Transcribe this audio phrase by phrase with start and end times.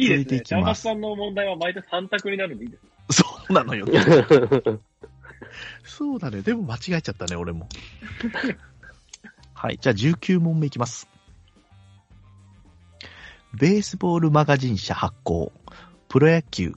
[0.00, 0.24] じゃあいいですね。
[0.24, 0.80] 続いていきジャマます。
[0.80, 2.88] スさんの問題は毎年3択になるんでいいですね。
[3.10, 3.86] そうなのよ。
[5.84, 6.42] そうだね。
[6.42, 7.68] でも間違えちゃったね、俺も。
[9.54, 9.78] はい。
[9.80, 11.08] じゃあ19問目いきます。
[13.54, 15.52] ベースボールマガジン社発行、
[16.08, 16.74] プロ野球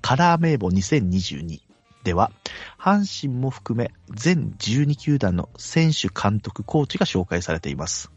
[0.00, 1.60] カラー名簿2022
[2.02, 2.32] では、
[2.78, 8.10] 阪神も含め全12球団の選手、監督、コーチが紹介されています。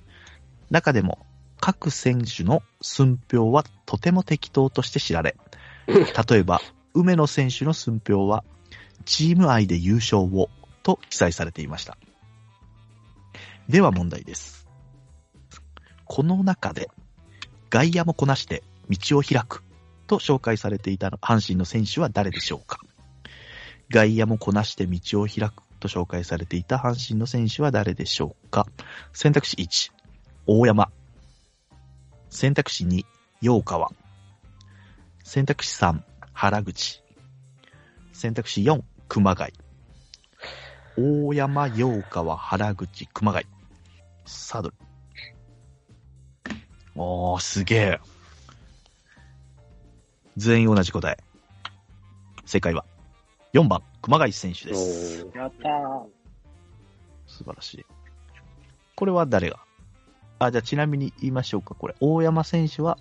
[0.71, 1.19] 中でも、
[1.66, 5.35] 各選手の寸評はとても適当として知られ、
[5.88, 6.62] 例えば、
[6.94, 8.44] 梅野選手の寸評は、
[9.05, 10.52] チーム愛で優勝を
[10.84, 11.98] と記載されていました。
[13.67, 14.67] では問題です。
[16.03, 16.91] この中で、
[17.72, 19.63] 外野もこなして道を開く
[20.05, 22.77] と紹介されていた阪神の選手は誰でしょうか
[23.89, 28.67] 外野もこなして道を開くと紹介されていた阪神の選手は誰でしょうか
[29.13, 29.91] 選択肢1、
[30.45, 30.91] 大山。
[32.35, 33.05] 選択肢2、
[33.41, 33.89] 陽川。
[35.23, 36.02] 選択肢3、
[36.34, 37.02] 原口。
[38.11, 39.53] 選択肢4、熊谷。
[40.97, 43.47] 大山、陽川、原口、熊谷。
[44.25, 44.75] さあ、どれ
[46.97, 48.00] おー、すげえ。
[50.36, 51.17] 全員同じ答え。
[52.45, 52.83] 正解は、
[53.53, 55.25] 4番、熊谷選手です。
[55.33, 56.06] やったー。
[57.28, 57.86] 素晴らしい。
[58.94, 59.64] これは誰が？
[60.39, 61.75] あ、じゃあちなみに言いましょうか。
[61.75, 62.97] これ、大山選手は、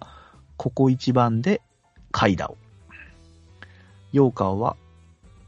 [0.56, 1.60] ここ一番で、
[2.12, 2.56] 階段を。
[4.12, 4.76] 陽川は、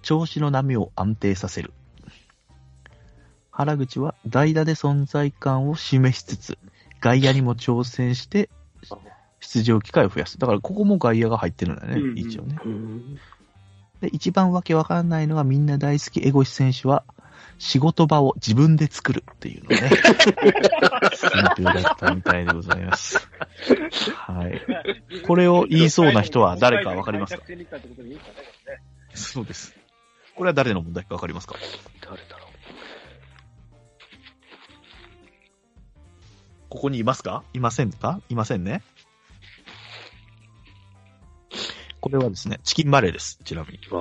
[0.02, 1.72] 調子の波を安定させる。
[3.50, 6.58] 原口は、代打で存在感を示しつつ、
[7.00, 8.50] 外野にも挑戦して、
[9.40, 10.38] 出場機会を増やす。
[10.38, 12.58] だから、ここも外野が入ってるんだよね、うんうん一応ね。
[12.64, 13.18] うん
[14.00, 17.04] で、一番わけわかんないのがみんな大好きエゴシ選手は、
[17.58, 19.90] 仕事場を自分で作るっていうのね。
[21.14, 23.28] 選評だったみたいでございます。
[24.14, 24.60] はい。
[25.26, 27.42] これを言いそうな人は誰かわかりますか？
[29.14, 29.74] そうです。
[30.34, 31.56] これは誰の問題かわかりますか？
[32.02, 32.46] 誰だろ
[36.68, 37.42] ここにいますか？
[37.54, 38.20] いませんか？
[38.28, 38.82] いませんね。
[42.00, 43.40] これはですね、チキンバレーです。
[43.44, 43.78] ちなみに。
[43.90, 43.96] う。
[43.96, 43.98] あ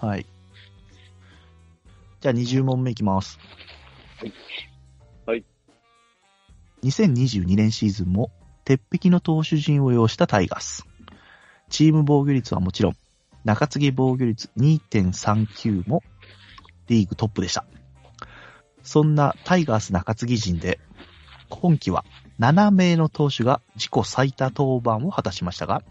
[0.00, 0.26] あはい。
[2.26, 3.38] じゃあ20問目いきます。
[4.18, 4.32] はい。
[5.26, 5.44] はい。
[6.82, 8.32] 2022年シーズンも
[8.64, 10.84] 鉄壁の投手陣を擁したタイガース。
[11.70, 12.96] チーム防御率はもちろん、
[13.44, 16.02] 中継ぎ防御率2.39も
[16.88, 17.64] リーグトップでした。
[18.82, 20.80] そんなタイガース中継ぎ陣で、
[21.48, 22.04] 今季は
[22.40, 25.84] 7名の投手が自己最多登板を果たしましたが、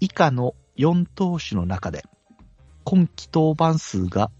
[0.00, 2.04] 以下の4投手の中で、
[2.84, 4.30] 今季登板数が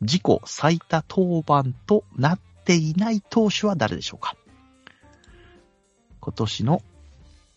[0.00, 4.36] 自己最多登板となっていない投手は誰でしょうか？
[6.20, 6.82] 今年の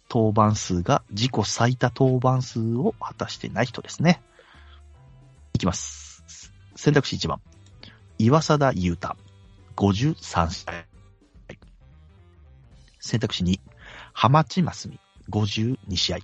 [0.09, 4.21] 登板数が自己最多登板数を果たしてない人ですね。
[5.53, 6.51] いきます。
[6.75, 7.41] 選択肢1番。
[8.17, 9.15] 岩貞優太。
[9.75, 10.85] 53試合。
[12.99, 13.59] 選択肢2。
[14.13, 14.99] 浜地真澄。
[15.29, 16.17] 52試合。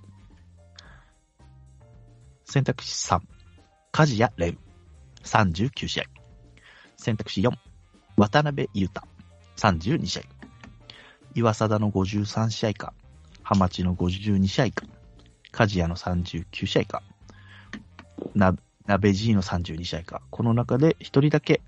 [2.44, 3.20] 選択肢3。
[3.92, 4.69] 梶谷蓮。
[5.24, 6.04] 39試合。
[6.96, 7.50] 選択肢4。
[8.16, 9.02] 渡辺裕太。
[9.56, 10.22] 32試合。
[11.34, 12.92] 岩貞の53試合か。
[13.42, 14.86] 浜地の52試合か。
[15.52, 17.02] 梶谷の39試合か。
[18.34, 18.54] な、
[18.86, 20.22] 鍋 G の32試合か。
[20.30, 21.60] この中で一人だけ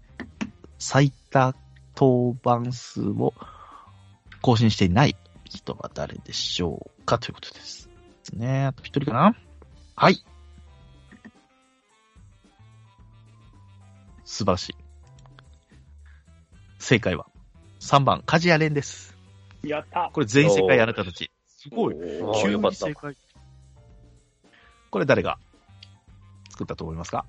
[0.78, 1.54] 最多
[1.96, 3.34] 登板数を
[4.40, 7.88] 更新していない人は誰でしょうかということです。
[7.88, 7.92] で
[8.24, 8.66] すね。
[8.66, 9.36] あと一人かな
[9.94, 10.24] はい。
[14.32, 14.74] 素晴らしい。
[16.78, 17.26] 正解は
[17.80, 19.14] 3番、梶谷蓮です。
[19.62, 21.30] ーやったこれ全員正解あなたたち。
[21.46, 21.94] すごい。
[21.94, 21.98] あ
[22.42, 23.14] 急に正解。
[24.90, 25.38] これ誰が
[26.50, 27.26] 作ったと思いますか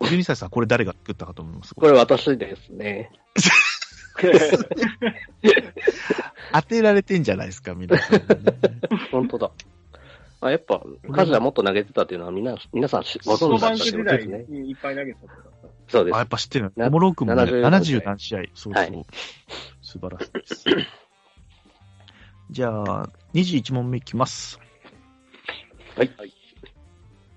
[0.00, 1.72] ?12 歳さん、これ誰が作ったかと思います？
[1.76, 3.12] これ私ですね。
[6.52, 8.22] 当てられてんじゃないですか、皆さん、
[9.12, 9.52] 本当だ。
[10.48, 10.82] あ、やっぱ、
[11.12, 14.44] カズはもっと投げてたっていうのはみんな、皆さんしご存知だったってことですね。
[14.48, 15.32] にいっぱい投げてた
[15.88, 16.24] そうですあ、や。
[16.24, 16.72] っぱ知ってる。
[16.76, 18.42] なおもろくもね、70 70何試合。
[18.54, 18.82] そうそう。
[18.82, 19.06] はい
[19.82, 20.64] 素晴らしいです。
[22.50, 24.58] じゃあ、21問目いきます。
[25.96, 26.10] はい。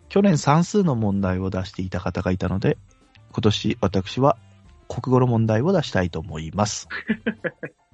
[0.10, 2.78] 去年算数の問題を出していた方がいたので、
[3.32, 4.38] 今年私は
[4.88, 6.88] 国語の問題を出したいと思います。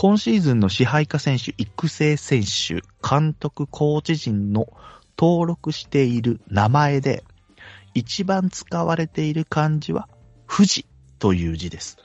[0.00, 4.68] 今シーズンの支配下選手、育成選手、監督、コーチ陣の
[5.18, 7.24] 登録している名前で、
[7.94, 10.08] 一番使われている漢字は、
[10.48, 10.86] 富士
[11.18, 11.96] という字です。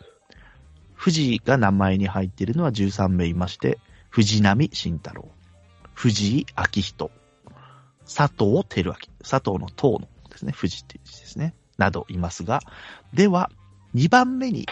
[1.00, 3.78] 富士が名前に入っているのは13名いまして、
[4.10, 5.30] 藤波慎太郎、
[5.94, 7.12] 藤井明人、
[8.12, 12.62] 佐藤輝明、佐藤の塔のですね、藤っていう字ですね、などいますが、
[13.14, 13.52] では、
[13.94, 14.66] 2番目に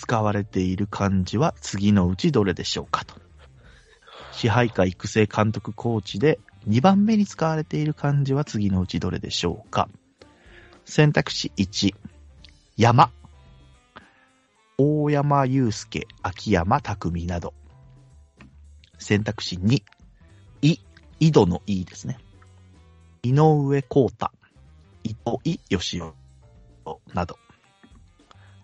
[0.00, 3.16] 使われている漢字は次のうちどれでしょうかと。
[4.30, 9.88] 支配下育成監督コーチで2番目に使われている漢字は次のうちどれでしょうか
[10.84, 11.96] 選択肢1、
[12.76, 13.10] 山。
[14.78, 17.52] 大山祐介、秋山匠など。
[19.00, 19.82] 選択肢2、
[20.62, 20.76] い、
[21.18, 22.18] 井戸のいですね。
[23.24, 24.30] 井上光太、
[25.02, 26.12] 糸井義雄
[27.12, 27.36] など。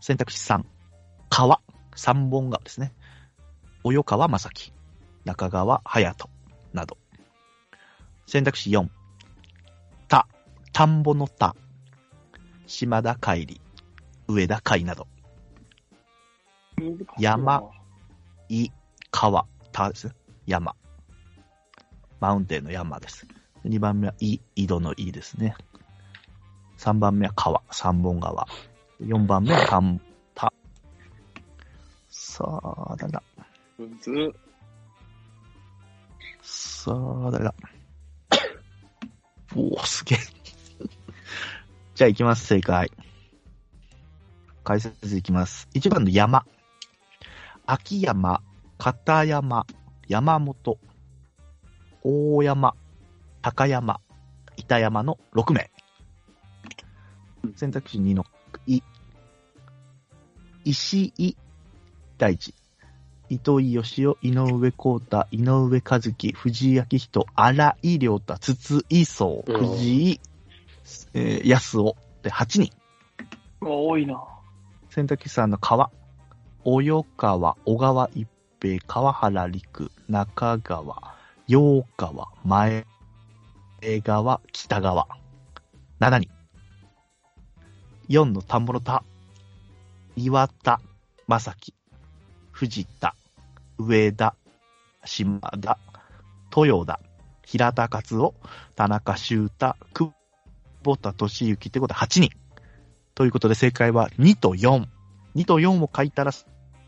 [0.00, 0.64] 選択肢3、
[1.36, 1.60] 川、
[1.96, 2.92] 三本川ですね。
[3.82, 4.72] 及川正樹、
[5.24, 6.30] 中川隼人
[6.72, 6.96] など。
[8.24, 8.86] 選択肢4、
[10.06, 10.28] 田、
[10.72, 11.56] 田んぼの田、
[12.68, 13.60] 島田海里、
[14.28, 15.08] 上田海など。
[17.18, 17.64] 山、
[18.48, 18.68] い、
[19.10, 20.14] 川、田ですね。
[20.46, 20.76] 山。
[22.20, 23.26] マウンテンの山です。
[23.64, 25.56] 2番目は、い、井戸のいですね。
[26.78, 28.46] 3番目は川、三本川。
[29.02, 30.00] 4番目は田ん、
[33.86, 34.34] むず
[36.42, 37.54] さあ、誰だ？
[39.56, 40.18] おお、すげえ。
[41.94, 42.90] じゃあ行きます、正解。
[44.62, 45.68] 解説いきます。
[45.74, 46.44] 1番の山。
[47.66, 48.42] 秋山、
[48.78, 49.66] 片山、
[50.08, 50.78] 山本、
[52.02, 52.74] 大山、
[53.42, 54.00] 高山、
[54.56, 55.70] 板山の6名。
[57.56, 58.24] 選択肢2の
[58.66, 58.80] い。
[60.64, 61.36] 石井
[62.18, 62.54] 大地。
[63.34, 70.20] 糸井義雄、井上光太、井上和樹、藤井明人、荒井亮太、筒井壮、うん藤井、
[71.14, 72.70] えー安尾で8人。
[73.60, 74.22] 多いな。
[74.90, 75.90] 選択肢3の川。
[76.64, 78.28] 及川、小川一
[78.62, 81.14] 平、川原陸、中川、
[81.48, 82.86] 洋川、前
[84.04, 85.08] 川、北川。
[85.98, 86.30] 7人。
[88.08, 89.02] 4の田んぼの田。
[90.14, 90.80] 岩田、
[91.26, 91.74] 正樹、
[92.52, 93.16] 藤田、
[93.86, 94.34] 上田、
[95.04, 95.78] 島田、
[96.56, 97.00] 豊田、
[97.44, 98.34] 平田勝夫、
[98.74, 100.12] 田中修太、久
[100.84, 102.30] 保田敏之ってことで8人。
[103.14, 104.86] ということで正解は2と4。
[105.36, 106.32] 2と4を書いたら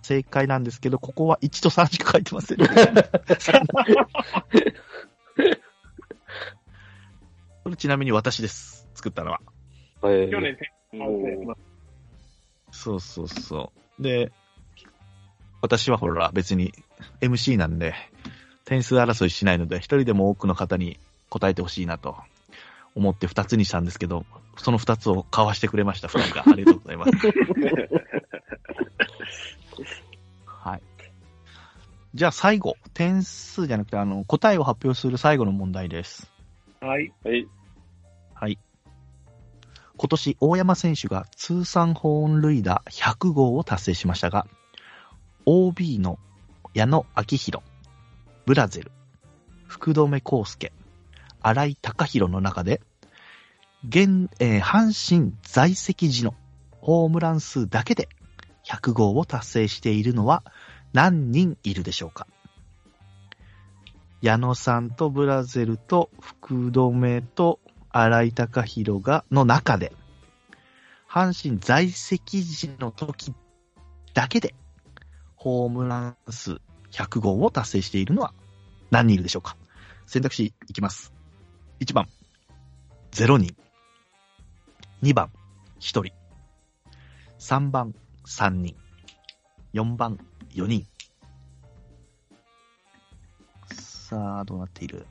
[0.03, 2.59] 正解なんですけど、ここは1と3しか書いてません。
[7.65, 8.89] これちなみに私です。
[8.95, 9.41] 作ったのは。
[10.05, 10.57] え去年、
[10.93, 11.57] おー
[12.71, 14.03] そうそうそう。
[14.03, 14.31] で、
[15.63, 16.73] 私はほら別に
[17.21, 17.95] MC なんで、
[18.65, 20.99] 点数争いしないので、一人でも多くの方に
[21.29, 22.17] 答えてほしいなと
[22.95, 24.25] 思って二つにしたんですけど、
[24.57, 26.43] その二つを交わしてくれました、二人が。
[26.51, 27.13] ありがとうございます。
[30.47, 30.83] はい。
[32.15, 36.33] じゃあ最後、点数じゃなくて、あの、答えを発表する最後の問題です。
[36.81, 37.13] はい。
[37.23, 37.47] はい。
[38.35, 38.59] はい。
[39.99, 44.47] 今年、大山選手が通算本塁打100号を達成しましたが、
[45.45, 46.19] OB の
[46.77, 47.65] 矢野明宏、
[48.45, 48.93] ブラゼル、
[49.67, 50.75] 福留孝介、
[51.41, 52.83] 新井貴弘の中で、
[53.89, 56.35] 現、えー阪神在籍時の
[56.83, 58.11] ホームラン数だけで
[58.67, 60.43] 100号を達成しているのは
[60.93, 62.27] 何人いるでしょうか？
[64.21, 69.95] 矢野さんとブラゼルと福留と新井貴弘が、の中で、
[71.11, 73.33] 阪神在籍時の時
[74.13, 74.55] だけで、
[75.37, 76.59] ホームラン数
[76.97, 78.33] 100号を達成しているのは
[78.91, 79.57] 何人いるでしょうか？
[80.07, 81.13] 選択肢いきます。
[81.81, 82.09] 1番、
[83.13, 83.55] 0人。
[85.03, 85.31] 2番、
[85.79, 86.05] 1人。
[87.39, 88.75] 3番、3人。
[89.75, 90.19] 4番、
[90.55, 90.87] 4人。
[93.71, 95.07] さあ、どうなっている？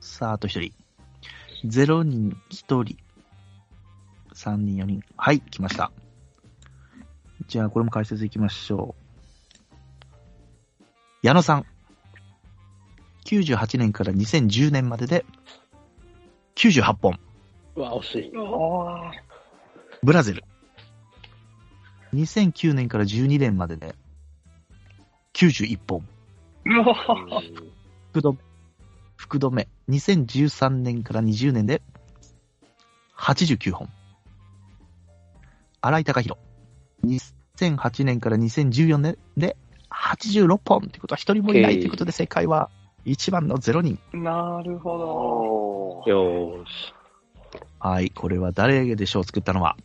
[0.00, 0.72] さあ、あと1
[1.62, 1.68] 人。
[1.68, 2.96] 0人、1人。
[4.32, 5.02] 3人、4人。
[5.18, 5.92] はい、来ました。
[7.50, 10.06] じゃあ、これも解説いきましょう。
[11.26, 11.66] 矢野さん。
[13.26, 15.26] 98年から2010年までで、
[16.54, 17.18] 98本。
[17.74, 18.32] うわ、惜しい。
[18.36, 19.10] あ
[20.00, 20.44] ブラゼル。
[22.14, 23.96] 2009年から12年までで、
[25.32, 26.06] 91本。
[26.66, 26.94] うわ
[28.12, 28.38] 福留。
[29.16, 29.68] 福留。
[29.88, 31.82] 2013年から20年で、
[33.18, 33.88] 89本。
[35.80, 36.38] 新井貴弘。
[37.60, 39.56] 2008年から2014年で、
[39.90, 42.70] 86本ってことは一人もいないということで正解は
[43.04, 43.98] 1番の0人。
[44.12, 46.94] なるほよーし。
[47.80, 49.76] はい、これは誰でしょう作ったのは？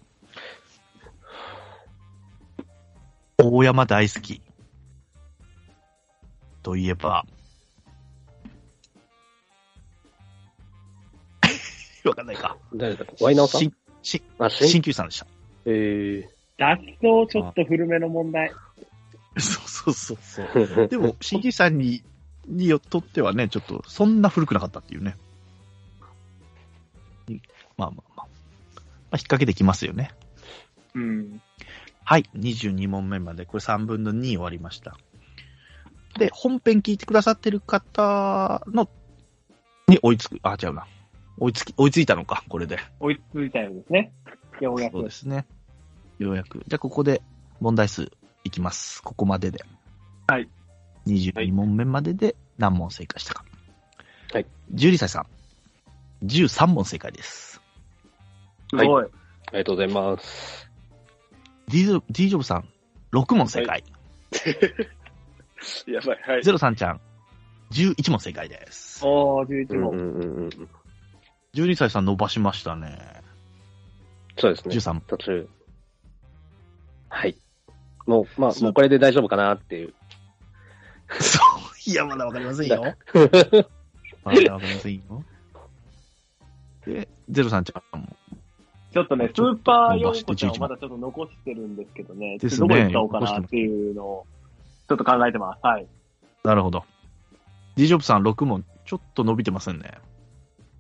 [3.42, 4.42] 大山大好き。
[6.64, 7.26] といえば、
[12.06, 12.58] わかんないか。
[12.74, 13.06] 誰だ？
[13.20, 13.72] ワイナオさん？
[14.02, 14.22] 新、
[14.82, 15.28] 旧さんでした。
[15.66, 18.52] え脱走ちょっと古めの問題。
[19.38, 20.46] そうそうそうそう。
[20.46, 20.88] ー。
[20.90, 22.04] でも、新旧さんに、
[22.48, 25.18] によとってはね、ちょっと、そんな古くなかったっていうね。
[27.78, 28.18] まあまあまあ。
[28.18, 28.28] まあ、
[29.14, 30.12] 引っ掛けてきますよね。
[30.94, 31.42] うん。
[32.04, 34.98] はい、22問目まで、これ3分の2終わりました。
[36.18, 38.90] で、本編聞いてくださってる方の、
[39.88, 40.88] に追いつく、あ、違うな。
[41.38, 42.80] 追いつき、追いついたのか、これで。
[43.00, 44.14] 追いついたようですね。
[44.62, 44.94] ようやく。
[44.94, 45.46] そうですね。
[46.20, 46.64] ようやく。
[46.68, 47.22] じゃあ、ここで
[47.60, 48.12] 問題数
[48.44, 49.02] いきます。
[49.04, 49.64] ここまでで。
[50.28, 50.50] はい。
[51.08, 53.46] 22問目までで何問正解したか。
[54.34, 54.46] はい。
[54.74, 56.26] 12歳さん。
[56.26, 57.62] 13問正解です。
[58.70, 59.04] すごい。
[59.04, 60.70] ありがとうございます。
[61.68, 62.70] D ジョジョブさん、
[63.12, 63.84] 6問正解。
[65.88, 66.44] やばい、はい。
[66.44, 67.02] ゼロさんちゃん、
[67.72, 69.02] 11問正解です。
[69.06, 69.92] おー、11問。
[69.92, 70.50] うんうんうんうん。
[71.54, 73.24] 12歳さん伸ばしましたね。
[74.38, 74.76] そうですね。
[74.76, 75.00] 13。
[75.08, 75.50] 途中。
[77.16, 77.38] はい。
[78.06, 79.94] もう、まあ、もうこれで大丈夫かなっていう。
[81.22, 81.40] そ
[81.88, 81.90] う。
[81.90, 82.84] いや、まだわかりませんよ。
[84.26, 85.24] まだわかりませんよ。
[86.86, 88.08] で、ゼロさんちゃんも。
[88.92, 92.38] ちょっとね、スーパーヨーコちゃんを11まだちょっと残してるんですけどね。
[92.38, 94.26] ですねどこに使おうかなっていうのを、
[94.90, 95.60] ちょっと考えてます。
[95.66, 95.88] はい。
[96.44, 96.84] なるほど。
[97.78, 100.00] D ジョブさん6問、ちょっと伸びてませんね。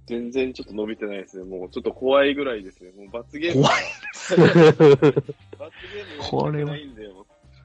[0.05, 1.43] 全然ちょっと伸びてないですね。
[1.43, 2.91] もうちょっと怖いぐらいですね。
[2.97, 3.63] もう罰ゲーム。
[3.63, 3.83] 怖い。
[3.97, 6.77] 罰ゲームこれは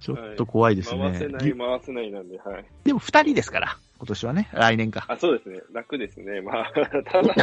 [0.01, 1.01] ちょっと怖いですね。
[1.01, 2.65] 回せない、回せないなんで、はい。
[2.85, 5.05] でも2人ですから、今年はね、来年か。
[5.09, 5.61] あ、そうですね。
[5.73, 6.41] 楽ですね。
[6.41, 6.73] まあ、
[7.05, 7.35] ただ、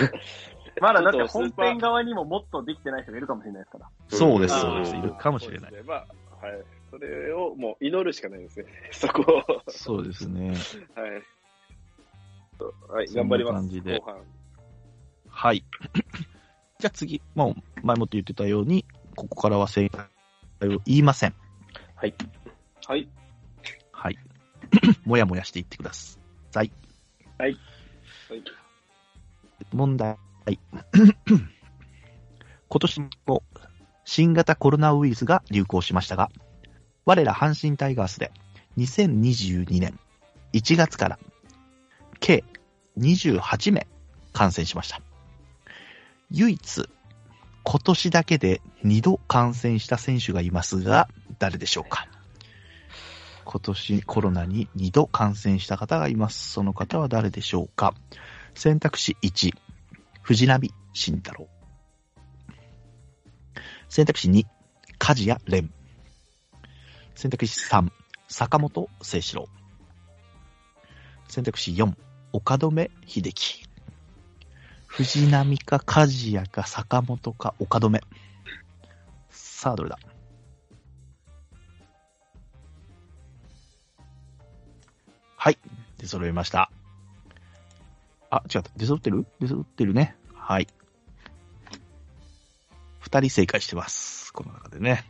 [0.81, 3.89] まだだって本編側にももっとできてない人がいるかもしれないですから。
[4.09, 4.95] そうです、そうです。
[4.95, 6.05] いるかもしれないは
[6.49, 6.63] い。
[6.89, 8.65] それをもう祈るしかないですね。
[8.91, 9.61] そこを。
[9.67, 10.53] そうですね。
[10.95, 11.11] はい。
[12.89, 13.53] はい、頑張ります。
[13.53, 14.15] 感じで後半。
[15.37, 15.63] はい。
[16.81, 20.07] じゃあ次、もう前もって言ってたように、ここからは正解
[20.63, 21.35] を言いません。
[21.93, 22.15] はい。
[22.87, 23.07] はい。
[23.91, 24.17] はい。
[25.05, 26.17] もやもやしていってくださ
[26.63, 26.71] い。
[27.37, 27.55] はい。
[28.29, 28.43] はい。
[29.71, 30.17] 問題。
[32.69, 33.43] 今年も
[34.05, 36.31] 新型コロナウイルスが流行しましたが、
[37.05, 38.31] 我ら阪神タイガースで
[38.77, 39.99] 2022年
[40.53, 41.19] 1月から
[42.19, 42.43] 計
[42.97, 43.85] 28名
[44.33, 45.06] 感染しました。
[46.29, 46.89] 唯一、
[47.63, 51.07] 今年だけで2度感染した選手がいますが、
[51.39, 52.07] 誰でしょうか？
[53.45, 56.49] 今年コロナに2度感染した方がいます。
[56.49, 57.93] その方は誰でしょうか？
[58.55, 59.53] 選択肢1、
[60.21, 61.47] 藤波慎太郎。
[63.87, 64.45] 選択肢2、
[64.97, 65.69] 梶谷蓮。
[67.15, 67.89] 選択肢3、
[68.27, 69.47] 坂本誠志郎。
[71.29, 71.93] 選択肢4、
[72.33, 73.66] 岡留秀樹。
[74.97, 78.01] 藤波か梶谷か坂本か岡留。
[79.29, 79.99] さあ、どれだ？
[85.35, 85.59] はい。
[85.99, 86.71] 出揃いました。
[88.31, 88.71] あ、違った。
[88.75, 89.27] 出揃ってる？
[89.39, 90.15] 出揃ってるね。
[90.33, 90.67] はい。
[92.99, 94.33] 二人正解してます。
[94.33, 95.05] この中でね。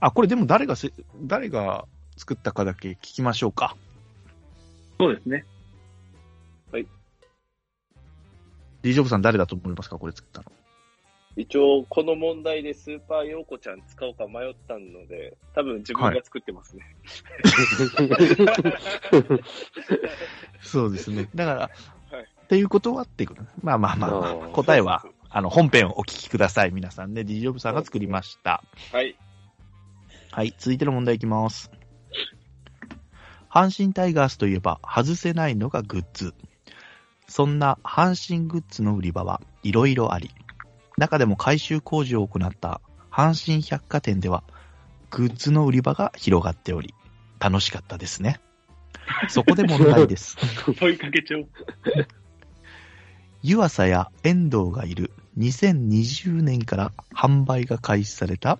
[0.00, 1.86] あ、これでも誰がせ、誰が
[2.16, 3.76] 作ったかだけ聞きましょうか。
[4.98, 5.44] そうですね。
[6.72, 6.88] はい
[8.88, 9.98] D ジョブさん誰だと思いますか？
[9.98, 10.50] これ作ったの。
[11.36, 16.96] 一応、この問題でスーパーヨーコちゃん使おうか迷ったので、多分自分が作ってますね。
[20.62, 21.28] そうですね。
[21.34, 21.70] だから、はい
[22.44, 26.70] っていうことはっていうことねまあまあまあ、答えはあの、本編をお聞きください。
[26.70, 27.24] 皆さんね。
[27.24, 28.64] D ジョブさんが作りました。
[28.90, 29.14] はい。
[30.30, 31.70] はい、続いての問題いきます。
[33.50, 36.32] 阪神タイガースといえば外せないのがグッズ。
[37.28, 40.30] そんな阪神グッズの売り場はいろいろあり、
[40.96, 42.80] 中でも改修工事を行った
[43.12, 44.42] 阪神百貨店では
[45.10, 46.94] グッズの売り場が広がっており、
[47.38, 48.40] 楽しかったですね。
[49.28, 50.36] そこで問題です。
[50.78, 51.48] 問いかけちゃおう。
[53.42, 58.58] 湯浅や遠藤がいる2020年から販売が開始された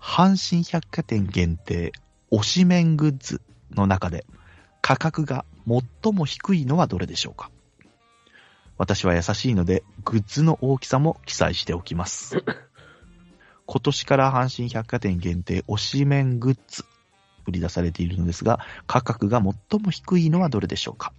[0.00, 1.92] 阪神百貨店限定
[2.32, 3.42] 推しメングッズ
[3.72, 4.24] の中で
[4.80, 5.44] 価格が
[6.02, 7.50] 最も低いのはどれでしょうか？
[8.80, 12.42] 私は優しいのでグッズの大きさも記載しておきます。
[13.66, 16.86] 今年から阪神百貨店限定推しメングッズ
[17.46, 21.12] 売り出されているのですが価格が最も低いのはどれでしょうか？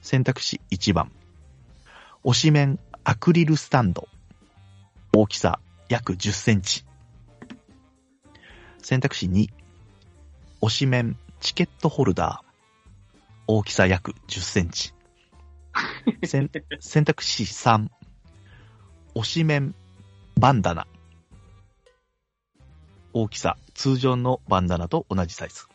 [0.00, 1.12] 選択肢1番
[2.24, 4.08] 推し面アクリルスタンド。
[5.14, 6.84] 大きさ約10センチ。
[8.78, 9.50] 選択肢2。
[10.60, 12.52] 推し面チケットホルダー。
[13.46, 14.92] 大きさ約10センチ。
[16.24, 16.50] 選
[16.80, 17.88] 選択肢3、
[19.14, 19.74] 推しメン、
[20.38, 20.86] バンダナ。
[23.12, 25.66] 大きさ、通常のバンダナと同じサイズ。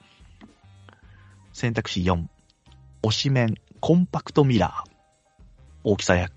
[1.54, 2.26] 選択肢4、
[3.04, 4.98] 推しメン、コンパクトミラー。
[5.84, 6.34] 大きさ約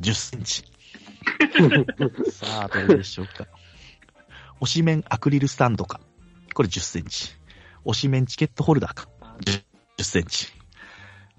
[0.00, 0.64] 10センチ。
[2.30, 3.46] さあ、どれでしょうか。
[4.60, 6.00] 推しメンアクリルスタンドか。
[6.54, 7.34] これ10センチ。
[7.84, 9.08] 推しメンチケットホルダーか。
[9.44, 9.64] 10,
[9.98, 10.48] 10センチ。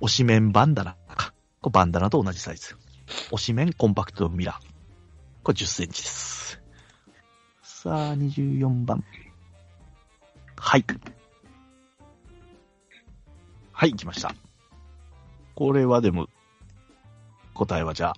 [0.02, 1.07] 推しメンバンダナか。
[1.68, 2.78] これバンダナと同じサイズ。
[3.30, 4.56] 推しメンコンパクトミラー。
[5.44, 6.62] これ10センチです。
[7.62, 9.04] さあ、24番。
[10.56, 10.86] はい。
[13.74, 14.34] はい、来ました。
[15.56, 16.30] これはでも、
[17.54, 18.16] 答えはじゃあ、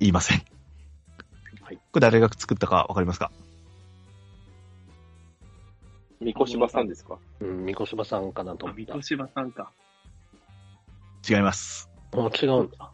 [0.00, 0.42] 言いません。
[1.60, 1.76] はい。
[1.76, 3.30] これ誰が作ったかわかりますか？
[6.20, 7.16] 三越柴さんですか？
[7.40, 8.92] うん、三越柴さんかなと思った。
[8.92, 9.70] 三越柴さんか。
[11.28, 11.91] 違います。
[12.14, 12.90] あ、違うんだ。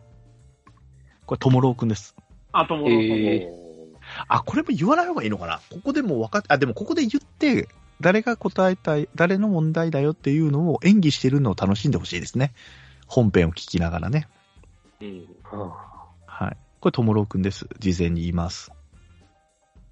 [1.26, 2.14] これ、ともろうくんです。
[2.52, 3.48] あともう、ええ
[4.28, 5.60] あ、これも言わない方がいいのかな？
[5.70, 7.68] ここでも分かっあ、でもここで言って、
[8.00, 12.54] 誰が答えたい、誰の問題だよっていうのを演技してるのを楽しんでほしいですね。
[13.06, 14.28] 本編を聞きながらね。
[15.00, 15.26] うん。
[15.44, 15.76] は
[16.26, 16.56] はい。
[16.80, 17.68] これ、ともろうくんです。
[17.78, 18.70] 事前に言います。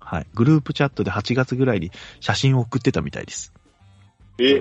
[0.00, 0.26] はい。
[0.34, 1.90] グループチャットで8月ぐらいに
[2.20, 3.52] 写真を送ってたみたいです。
[3.56, 3.62] あ
[4.38, 4.60] え、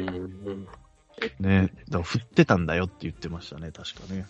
[1.40, 1.74] ね。
[1.88, 4.26] だから振ってたんだよって言ってましたね、確かね。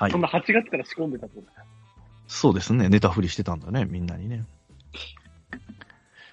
[0.00, 0.22] はいそん。
[0.22, 1.64] な8月から仕込んでたってことだ。
[2.26, 2.88] そうですね。
[2.88, 4.46] ネタ振りしてたんだね、みんなにね。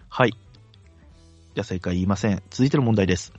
[0.07, 0.31] はい。
[0.31, 2.41] じゃあ正解言いません。
[2.49, 3.33] 続いての問題です。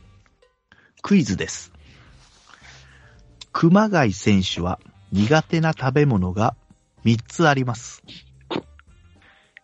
[1.01, 1.73] クイズです。
[3.53, 4.79] 熊谷選手は
[5.13, 6.55] 苦手な食べ物が
[7.07, 8.03] 3つあります。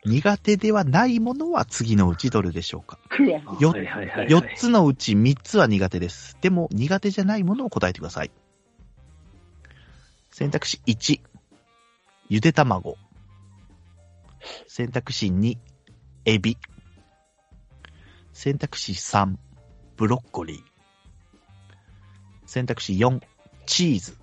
[0.06, 2.98] 苦手ではないものは次のうちどれでしょうか？
[3.18, 3.28] うわ
[3.60, 4.28] よはいはいはいはい。
[4.28, 6.38] 4つのうち3つは苦手です。
[6.40, 8.30] でも苦手じゃないものを答えてください。
[10.36, 11.20] 選択肢1、
[12.28, 12.98] ゆで卵。
[14.66, 15.56] 選択肢2、
[16.24, 16.58] エビ。
[18.32, 19.36] 選択肢3、
[19.96, 20.62] ブロッコリー。
[22.46, 23.22] 選択肢4、
[23.66, 24.16] チーズ。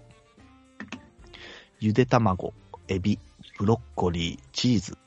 [1.80, 2.54] ゆで卵、
[2.90, 3.18] エビ、
[3.58, 4.98] ブロッコリー、チーズ。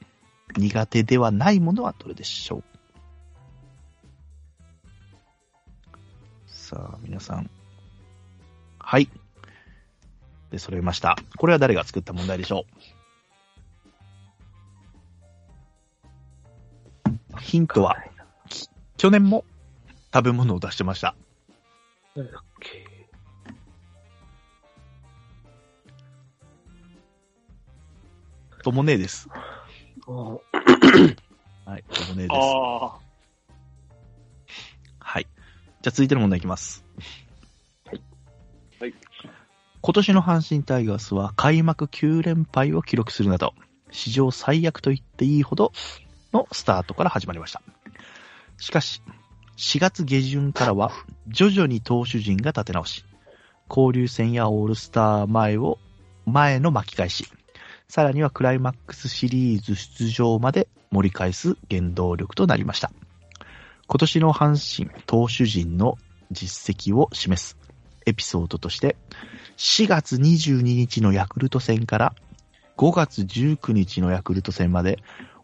[0.56, 2.64] 苦手ではないものはどれでしょう？
[6.46, 7.50] さあ、皆さん。
[8.78, 9.10] はい。
[10.54, 11.16] で、揃いました。
[11.36, 12.64] これは誰が作った問題でしょ
[17.34, 17.40] う？
[17.40, 17.96] ヒントは、
[18.96, 19.44] 去年も
[20.12, 21.16] 食べ物を出してました。
[22.14, 22.86] なんだっけ？
[28.62, 29.28] ともねえです。
[30.06, 30.38] あは
[31.78, 32.40] い、ともねえです。
[35.00, 35.26] はい。
[35.82, 36.84] じゃあ続いての問題いきます。
[39.86, 43.52] 今年の阪神タイガースは開幕9連敗を記録するなど、
[43.90, 45.72] 史上最悪と言っていいほど
[46.32, 47.60] のスタートから始まりました。
[48.56, 49.02] しかし、
[49.58, 50.90] 4月下旬からは
[51.28, 53.04] 徐々に投手陣が立て直し、
[53.68, 55.76] 交流戦やオールスター前を、
[56.24, 57.26] 前の巻き返し、
[57.86, 62.90] さらにはクライマックスシリーズ出場まで盛り返す原動力となりました。
[63.86, 65.98] 今年の阪神投手陣の
[66.30, 67.58] 実績を示す
[68.06, 68.96] エピソードとして、
[69.56, 72.14] 4月22日のヤクルト戦から
[72.76, 74.98] 5月19日のヤクルト戦まで、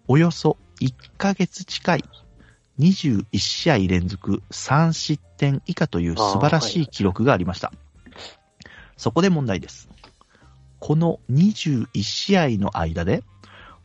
[0.09, 2.05] およそ1ヶ月近い
[2.81, 7.73] 21試合連続3失点以下という素晴らしい記録がありました。
[8.97, 9.89] そこで問題です。
[10.79, 13.23] この21試合の間で、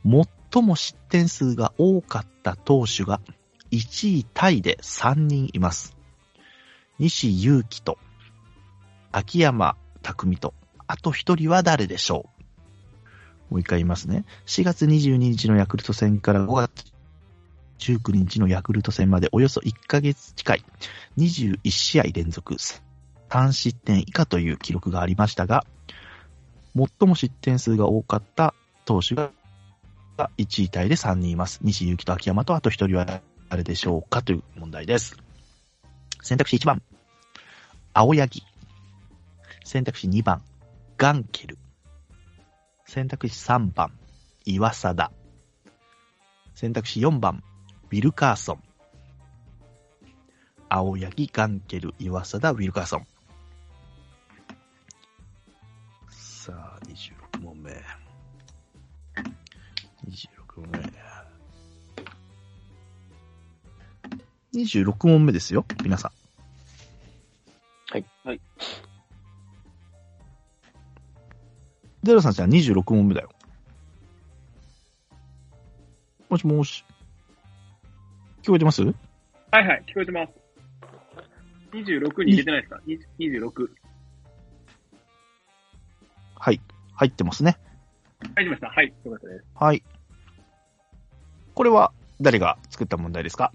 [0.03, 3.19] 最も失点数が多かった投手が
[3.71, 5.95] 1位タイで3人います。
[6.97, 7.97] 西祐希と、
[9.17, 10.53] 秋山匠と、
[10.87, 12.29] あと1人は誰でしょ
[13.49, 13.53] う？
[13.53, 14.25] もう一回言いますね。
[14.45, 16.91] 4月22日のヤクルト戦から5月
[17.79, 20.65] 19日のヤクルト戦までおよそ1ヶ月近い
[21.17, 25.65] 21試合連続3失点以下という記録がありましたが、
[26.75, 29.31] 最も失点数が多かった投手が
[30.37, 31.59] 1位タイで3人います。
[31.61, 34.21] 西祐希と秋山とあと1人は誰でしょうか？
[34.21, 35.15] という問題です。
[36.21, 36.81] 選択肢1番、
[37.93, 38.43] 青柳。
[39.65, 40.43] 選択肢2番、
[40.95, 41.57] ガンケル。
[42.85, 43.91] 選択肢3番、
[44.45, 45.11] 岩貞。
[46.53, 47.43] 選択肢4番、
[47.89, 48.63] ウィルカーソン。
[50.69, 53.07] 青柳、ガンケル、岩貞、ウィルカーソン。
[56.11, 57.71] さあ、26問目。
[60.07, 60.69] 26問
[64.53, 64.61] 目。
[64.61, 66.14] 26問目ですよ、皆さん。
[72.05, 73.29] ゼロさんじゃあ26問目だよ。
[76.29, 76.85] もしもし。
[78.43, 78.83] 聞こえてます？
[78.83, 78.93] はい
[79.67, 80.33] はい、聞こえてます。
[81.73, 82.79] 26に入れてないですか？
[82.85, 82.99] に
[83.39, 83.69] ?26。
[86.35, 86.61] はい。
[86.93, 87.57] 入ってますね。
[88.35, 88.69] 入りました。
[88.69, 89.45] はい、よかったです。
[89.55, 89.83] はい。
[91.55, 91.91] これは
[92.21, 93.51] 誰が作った問題ですか？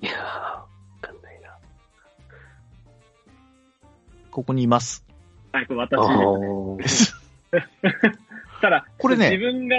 [0.00, 0.66] いやー、わ
[1.00, 1.56] かんないな。
[4.32, 5.04] ここにいます。
[5.52, 7.14] はい、これ私あです。
[7.16, 7.19] ー
[8.60, 9.76] ただ、これね自分が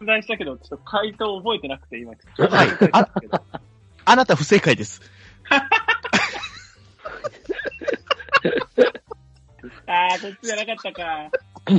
[0.00, 2.54] 出題したけど、ちょっと回答覚えてなくて、今、ちょっと。
[2.56, 3.08] はいあ
[4.06, 5.00] あなた不正解です。
[9.86, 11.30] あー、こっちじゃなかったか。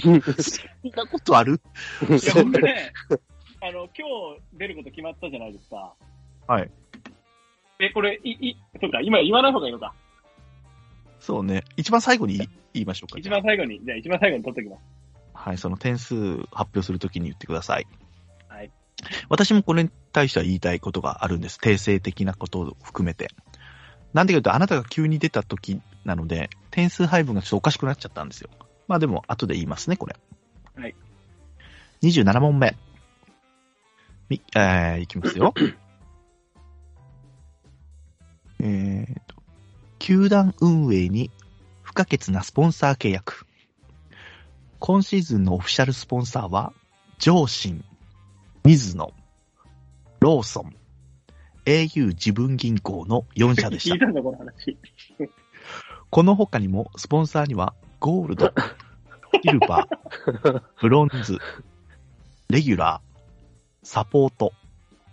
[0.02, 1.62] そんなことある？
[2.10, 2.92] いや、僕ね、
[3.62, 5.94] あの、今日出ること決まったじゃないですか。
[6.48, 6.72] はい。
[7.80, 9.94] え、これ、い、い、そうか、今言わない方がいいのか。
[11.20, 11.64] そうね。
[11.78, 12.38] 一番最後に
[12.74, 13.20] 言いましょうか。
[13.20, 14.82] 一番最後に、じゃあ一番最後に取っておきます。
[15.36, 17.88] はい、その点数発表するときに言ってください。
[18.48, 18.72] はい。
[19.30, 21.60] 私もこれに対しては言いたいことがあるんです。
[21.62, 23.30] 訂正的なことを含めて。
[24.14, 28.50] なんでかというと、あなたが急に出たときなので、点数配分がちょっとおかしくなっちゃったんですよ。
[28.88, 30.16] まあでも、後で言いますね、これ。
[30.76, 30.96] はい。
[32.02, 32.76] 27問目。
[34.30, 35.54] み、えー、いきますよ。
[38.60, 39.36] えーと、
[40.00, 41.30] 球団運営に
[41.84, 43.45] 不可欠なスポンサー契約。
[44.86, 46.72] 今シーズンのオフィシャルスポンサーは、
[47.18, 47.84] 上信、
[48.64, 49.12] 水野、
[50.20, 50.76] ローソン、
[51.66, 53.96] au 自分銀行の4社でした。
[53.96, 54.78] 聞いたんだ、この話。
[56.12, 58.54] この他にも、スポンサーには、ゴールド、
[59.44, 61.40] シルバー、 ブロンズ、
[62.50, 64.54] レギュラー、サポート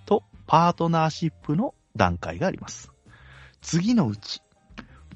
[0.04, 2.92] とパートナーシップの段階があります。
[3.62, 4.42] 次のうち、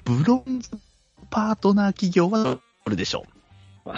[0.07, 0.71] ブロンズ
[1.29, 3.27] パートナー企業はどれでしょ
[3.85, 3.90] う？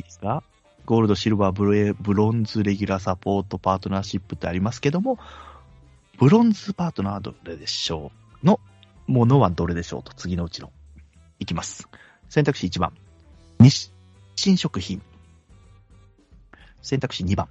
[0.00, 0.42] いですか？
[0.86, 5.18] ゴールド、シルバー、ブレブロンズ、レギュラー、サポート、パートナーシップってありますけども、
[6.18, 8.10] ブロンズパートナーはどれでしょ
[8.42, 8.60] うの
[9.06, 10.72] ものはどれでしょうと、次のうちの。
[11.38, 11.88] いきます。
[12.28, 12.92] 選択肢1番、
[13.58, 13.92] 日
[14.36, 15.02] 清食品。
[16.82, 17.48] 選択肢2番、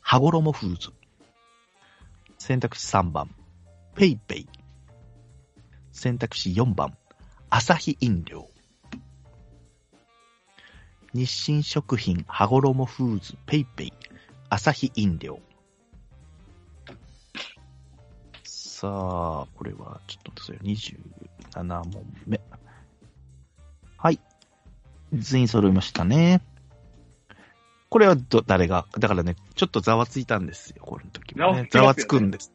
[0.00, 0.92] 羽衣フーズ。
[2.38, 3.30] 選択肢3番、
[3.94, 4.48] ペイペイ。
[5.92, 6.96] 選択肢4番、
[7.50, 8.48] アサヒ飲料。
[11.14, 13.92] 日清食品、羽衣フーズ、ペイペイ、
[14.50, 15.40] アサヒ飲料。
[18.44, 20.74] さあ、これは、ちょっと待ってく
[21.54, 21.82] ださいよ。
[21.84, 22.40] 27問目。
[23.96, 24.20] はい。
[25.12, 26.42] 全員揃いましたね。
[27.88, 31.68] これはど、誰が、だからね、ちょっとざわついたんですよ、この時も、ね。
[31.70, 32.52] ざわつくんです。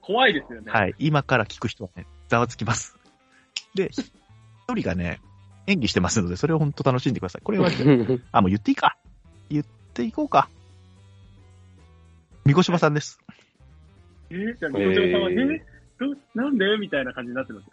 [0.00, 0.70] 怖いですよね。
[0.70, 0.94] はい。
[0.98, 2.98] 今から聞く人はね、ざわつきます。
[3.74, 4.12] で、一
[4.68, 5.20] 人がね、
[5.66, 7.42] 演技してますので、それを本当楽しんでください。
[7.42, 7.70] これは、
[8.32, 8.96] あ、もう言っていいか。
[9.48, 10.48] 言っていこうか。
[12.44, 13.20] 三越島さんです。
[14.30, 15.60] えー、じゃあ、みこちゃんさんは、ええーー
[16.00, 17.66] どなんでみたいな感じになってます？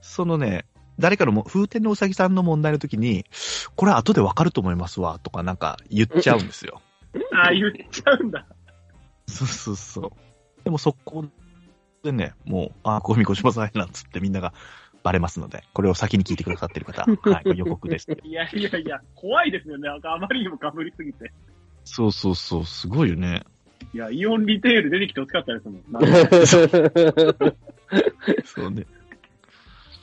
[0.00, 0.64] そのね、
[0.98, 3.26] 誰かのも、風天のうさぎさんの問題の時に、
[3.74, 6.80] これ後でわかると思いますわ、とかなんか言っちゃうんですよ。
[7.34, 8.46] ああ、言っちゃうんだ。
[9.26, 10.10] そうそうそう。
[10.64, 11.26] でもそこ
[12.02, 14.54] でね、もう、あ、ここ三越島さんやなんつってみんなが
[15.06, 18.08] バレますので、これを先に聞いてくださってる方、 はい、予告です。
[18.24, 19.88] いやいやいや、怖いですよね。
[19.88, 21.30] なんかあまりにもかぶりすぎて。
[21.84, 23.44] そうそうそう、すごいよね。
[23.94, 25.84] いや、イオンリテール出てきてほしかったですもん。
[25.92, 26.08] なんか
[28.44, 28.84] そうね。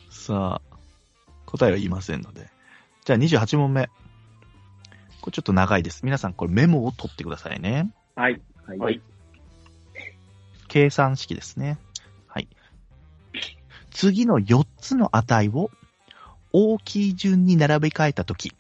[0.10, 0.78] さあ、
[1.46, 2.50] 答えは言いませんので。
[3.04, 3.88] じゃあ28問目。
[5.20, 6.06] これちょっと長いです。
[6.06, 7.94] 皆さんこれメモを取ってくださいね。
[8.16, 8.40] はい。
[8.66, 8.78] はい。
[8.78, 9.02] はい
[10.70, 11.78] 計算式ですね。
[13.94, 14.14] はい。
[14.14, 15.70] 次の4つの値を
[16.52, 18.54] 大きい順に並べ替えたとき、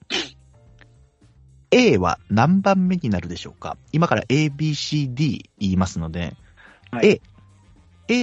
[1.72, 3.78] A は何番目になるでしょうか？
[3.92, 6.36] 今から A, B, C, D 言いますので、
[6.92, 7.22] はい A。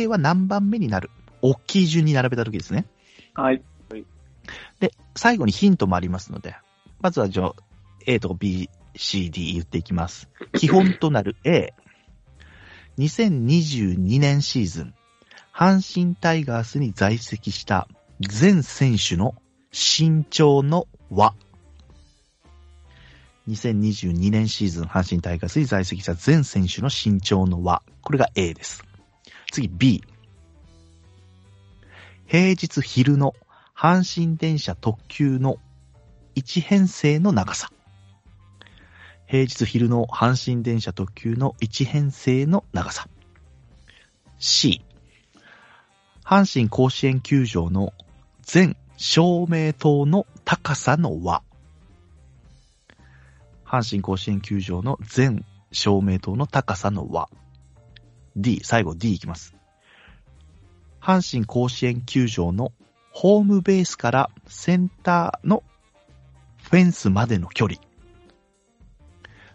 [0.02, 1.10] A は何番目になる？
[1.42, 2.86] 大きい順に並べたときですね。
[3.34, 3.62] はい。
[4.78, 6.56] で、最後にヒントもありますので、
[7.00, 7.54] まずはじゃあ
[8.06, 10.28] A と B、C, D 言っていきます。
[10.54, 11.72] 基本となる A。
[12.98, 14.94] 2022年シーズン、
[15.60, 17.86] 阪神タイガースに在籍した
[18.18, 19.34] 全選手の
[19.72, 21.34] 身長の和。
[23.46, 27.82] 2022年シーズン、阪神タイガースに在籍した全選手の身長の和。
[28.00, 28.82] これが A です。
[29.52, 30.02] 次 B。
[32.26, 33.34] 平日昼の
[33.76, 35.58] 阪神電車特急の
[36.36, 37.70] 1編成の長さ。
[39.26, 43.08] 平日昼の阪神電車特急の1編成の長さ。
[44.38, 44.82] C。
[46.30, 47.92] 阪神甲子園球場の
[48.42, 51.42] 全照明塔の高さの和。
[53.66, 57.28] 阪神甲子園球場の全照明塔の高さの和。
[58.36, 59.56] D、最後 D いきます。
[61.02, 62.70] 阪神甲子園球場の
[63.10, 65.64] ホームベースからセンターの
[66.62, 67.80] フェンスまでの距離。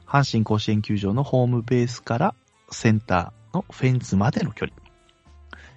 [0.06, 2.36] 阪神甲子園球場のホームベースから
[2.70, 4.85] センターのフェンスまでの距離。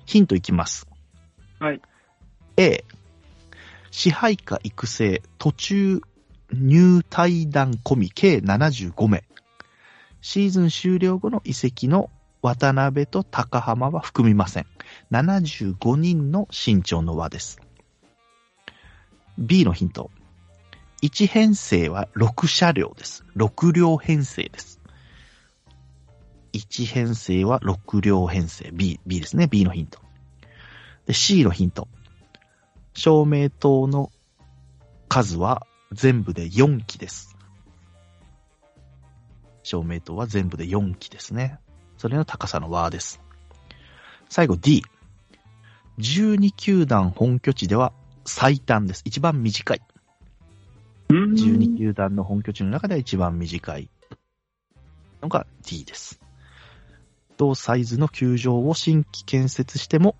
[0.08, 0.88] ヒントいきます。
[1.58, 1.82] はい。
[2.56, 2.82] A、
[3.90, 6.00] 支配下育成途中
[6.50, 9.22] 入隊団込み計75名。
[10.22, 12.08] シーズン終了後の移籍の
[12.40, 14.66] 渡辺と高浜は含みません。
[15.12, 17.60] 75人の身長の輪です。
[19.36, 20.10] B のヒント。
[21.02, 23.26] 1編成は6車両です。
[23.36, 24.77] 6両編成です。
[26.52, 28.70] 1編成は6両編成。
[28.72, 29.46] B、B ですね。
[29.46, 30.00] B のヒント。
[31.06, 31.88] で C のヒント。
[32.94, 34.10] 照明灯の
[35.08, 37.36] 数は全部で4機です。
[39.62, 41.58] 照明灯は全部で4機ですね。
[41.96, 43.20] それの高さの和です。
[44.28, 44.84] 最後 D。
[45.98, 47.92] 12球団本拠地では
[48.24, 49.02] 最短です。
[49.04, 49.82] 一番短い。
[51.10, 53.90] うん12球団の本拠地の中では一番短い
[55.22, 56.20] のが D です。
[57.38, 60.16] 同サイズの球場を新規建設しても、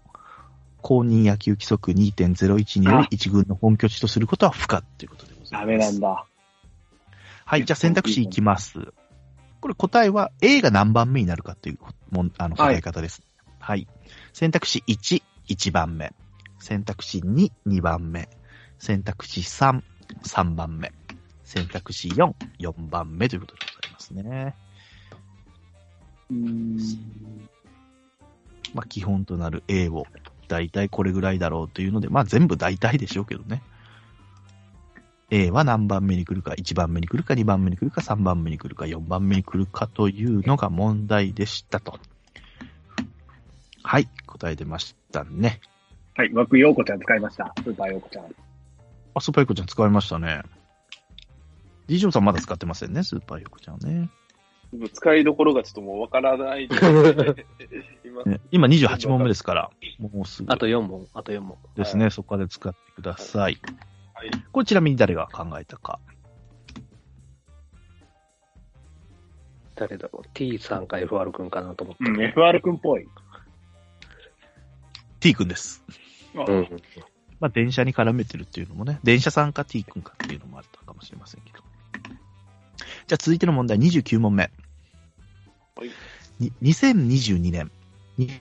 [0.80, 5.52] 公認野球規則2.01によりあ一軍の本拠地とすることは不可ということでございます。
[5.52, 6.24] ダメなんだ。
[7.44, 8.92] はい、じゃあ選択肢いきます。
[9.60, 11.78] これ答えは A が何番目になるかっていう
[12.10, 13.22] もんあの答え方です。
[13.58, 13.88] はい。
[14.32, 16.12] 選択肢1、1番目。
[16.60, 18.28] 選択肢2、2番目。
[18.78, 19.82] 選択肢3、
[20.24, 20.92] 3番目。
[21.42, 24.54] 選択肢4、4番目ということでございますね。
[26.30, 26.78] うん。
[28.74, 30.06] まあ基本となる A を
[30.48, 33.62] だいたいこれぐらいだろうというので、まあ全部大体でしょうけどね。
[35.30, 41.98] A は何番目に来るか、1番目に来るか、2番目に来るか、3番目に来るか、4番目に来るかというのが問題でしたと。
[43.82, 45.60] はい、答え出ましたね。
[46.14, 46.32] はい。
[46.32, 47.52] 枠ようこちゃん使いました。
[47.62, 48.24] スーパーようこちゃん。
[49.14, 50.42] あ、スーパーヨコちゃん使いましたね。
[51.86, 54.08] D ジさんまだ使ってませんね、スーパーヨコちゃんはね。
[54.92, 56.68] 使いどころがちょっともうわからない。
[58.04, 61.56] 今、ね今28問目ですから、もうすぐあと4問、あと4問。
[61.74, 63.58] ですね、そこで使ってください。
[64.14, 64.30] はい。
[64.52, 66.00] これちなみに誰が考えたか。
[69.74, 73.06] 誰だろう ?T さんか FR 君かなと思ったうん、け FR くんっぽい。
[75.20, 75.84] T 君です。
[76.36, 76.52] あど。
[76.52, 76.68] うん。
[77.40, 81.60] まあ、電車に絡めてるっていうのもね、電車さんか T 君かっていうのもあったかもしれませんけど。
[83.06, 84.50] じゃあ続いての問題、29問目。
[85.78, 85.90] はい
[86.60, 87.70] 2022年、
[88.16, 88.32] 日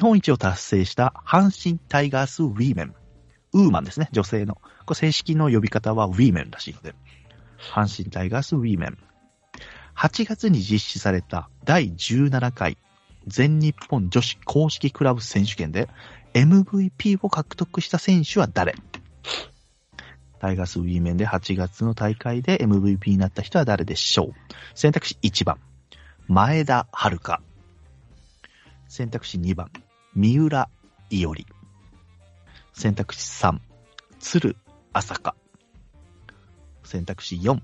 [0.00, 2.94] 本一を達成した阪神タイガースウィーメン。
[3.52, 4.54] ウーマンですね、女性の。
[4.86, 6.94] これ正式の呼び方はウィーメンらしいので。
[7.74, 8.96] 阪神タイガースウィーメン。
[9.94, 12.78] 8月に実施された第17回
[13.26, 15.90] 全日本女子公式クラブ選手権で
[16.32, 18.74] MVP を獲得した選手は誰？
[20.38, 24.32] タイガースウィーメンで8月の大会で MVP になった人は誰でしょう？
[24.74, 25.58] 選択肢1番、
[26.26, 27.42] 前田遥。
[28.88, 29.70] 選択肢2番、
[30.14, 30.70] 三浦
[31.10, 31.46] 伊織。
[32.72, 33.58] 選択肢3、
[34.20, 34.56] 鶴
[34.94, 35.36] 朝香。
[36.82, 37.60] 選択肢4、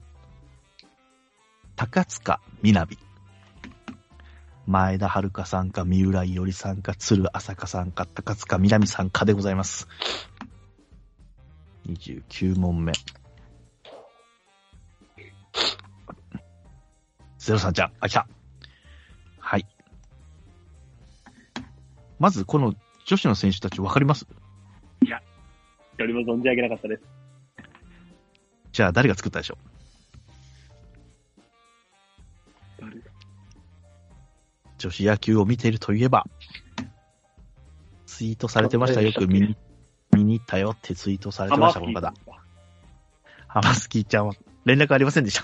[1.75, 2.99] 高塚みなみ。
[4.67, 9.89] 前田遥さんか、三浦伊織さんか、鶴朝香さんか、高塚みなみさんかでございます。
[11.89, 12.93] 29問目。
[17.39, 18.29] ゼロさんちゃん、あ、来た。
[22.21, 22.75] まず、この
[23.07, 24.27] 女子の選手たち分かります？
[25.03, 27.03] 一人も存じ上げなかったです。
[28.73, 29.59] じゃあ、誰が作ったでしょ
[32.79, 32.83] う？
[32.83, 32.97] 誰
[34.79, 36.25] 女子野球を見ているといえば、
[38.07, 39.01] ツイートされてました。
[39.03, 39.57] よく見に、
[40.13, 42.13] 見に行ったよってツイートされてました、この方。
[43.49, 45.41] ハマスキーちゃんは連絡ありませんでし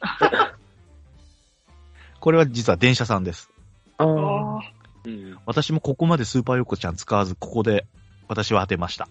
[0.00, 0.56] た？
[2.20, 3.50] これは実は電車さんです。
[3.98, 4.73] あああ。
[5.04, 5.38] うん。
[5.46, 7.86] 私もここまでスーパーヨコちゃん使わず、ここで
[8.28, 9.08] 私は当てました。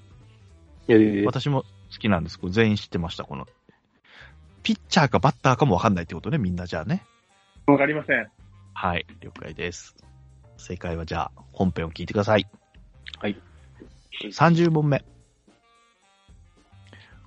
[1.26, 2.40] 私も好きなんです。
[2.40, 3.48] これ全員知ってました、この。
[4.64, 7.04] ピッチャーかバッターかもわかんないってことね、みんなじゃあね。
[7.68, 8.28] わかりません。
[8.74, 9.96] はい、了解です。
[10.58, 12.48] 正解はじゃあ、本編を聞いてください。
[13.20, 13.40] はい。
[14.32, 15.04] 30問目。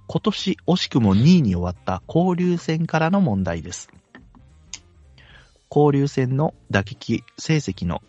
[0.09, 3.91] 今年惜しくも2位に終わった交流戦からの問題です。
[5.71, 8.03] 交流戦の打撃成績の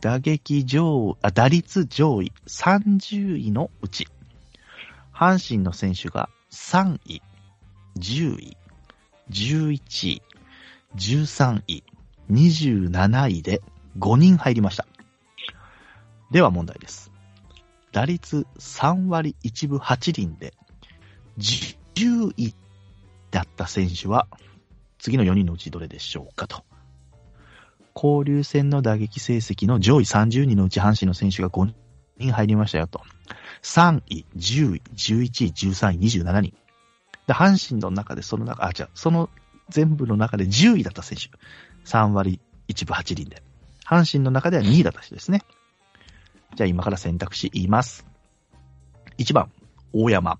[0.00, 4.06] 打撃上あ、打率上位30位のうち、
[5.12, 7.22] 阪神の選手が3位、
[7.98, 8.56] 10位、
[9.30, 10.22] 11位、
[10.94, 11.84] 13位、
[12.30, 13.60] 27位で
[13.98, 14.86] 5人入りました。
[16.30, 17.10] では問題です。
[17.90, 20.54] 打率3割1分8厘で、
[21.38, 22.54] 10位
[23.32, 24.28] だった選手は、
[24.98, 26.67] 次の4人のうちどれでしょうかと。
[27.94, 31.72] 交流戦の打撃成績の上位30人のうち阪神の選手が5
[32.18, 33.02] 人入りましたよと。
[33.62, 36.54] 3位、10位、11位、13位、27人。
[37.26, 39.28] で、阪神の中でその中、あ、じゃあその
[39.68, 41.30] 全部の中で10位だった選手。
[41.84, 43.42] 3割1分8厘で。
[43.84, 45.42] 阪神の中では2位だった人ですね。
[46.54, 48.06] じゃあ今から選択肢言います。
[49.18, 49.50] 1番、
[49.92, 50.38] 大山。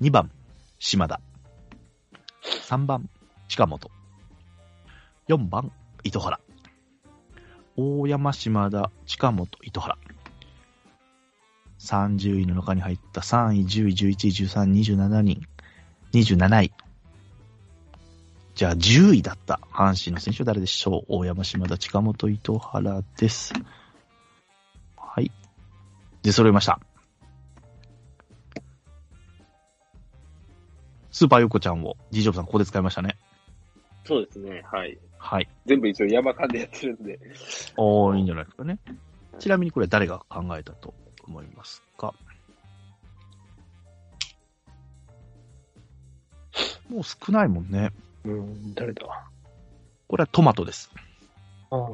[0.00, 0.30] 2番、
[0.78, 1.20] 島田。
[2.68, 3.08] 3番、
[3.48, 3.90] 近本。
[5.28, 5.72] 4番、
[6.04, 6.40] 糸原。
[7.76, 9.96] 大山、島田、近本、糸原。
[11.78, 14.14] 30位の中に入った3位、10位、11位、
[14.46, 15.42] 13位、27人。
[16.12, 16.72] 27位。
[18.54, 21.04] じゃあ10位だった阪神の選手は誰でしょう？
[21.08, 23.54] 大山、島田、近本、糸原です。
[24.96, 25.30] はい。
[26.22, 26.78] で、揃いました。
[31.10, 33.16] スーパーヨコちゃんを、ジジョブさんここで使いましたね。
[34.04, 34.62] そうですね。
[34.70, 34.98] はい。
[35.18, 35.48] はい。
[35.66, 37.18] 全部一応山間でやってるんで。
[37.76, 38.78] おー、いいんじゃないですかね。
[39.38, 42.14] ちなみにこれ誰が考えたと思いますか？
[46.88, 47.92] もう少ないもんね。
[48.24, 49.02] うん、誰だ？
[50.08, 50.90] これはトマトです。
[51.70, 51.86] ああ。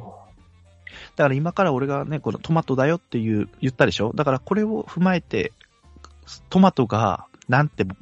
[1.15, 4.11] だから今から俺がね、このトマトだよっていう言ったでしょ？
[4.13, 5.53] だからこれを踏まえて、
[6.49, 7.95] トマトがなんてボ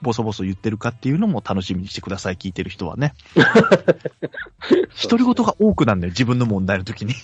[0.00, 3.12] ボソボソ言ってるかっていうのも楽しみにしてください、聞いてる人はね。
[5.02, 7.14] 独り言が多くなんだよ、自分の問題の時に。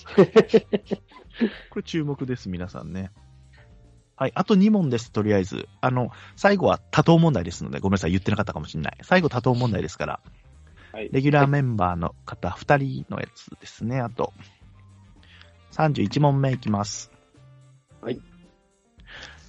[1.71, 3.11] これ注目です、皆さんね。
[4.15, 5.67] はい、あと2問です、とりあえず。
[5.81, 8.97] あの、最後は多答問題ですので、ごめんなさい、言ってなかったかもしれない。
[9.01, 10.19] 最後多答問題ですから、
[10.91, 11.09] はい。
[11.11, 13.99] レギュラーメンバーの方2人のやつですね。
[13.99, 14.31] あと、
[15.71, 17.11] 31問目いきます。
[17.99, 18.21] はい。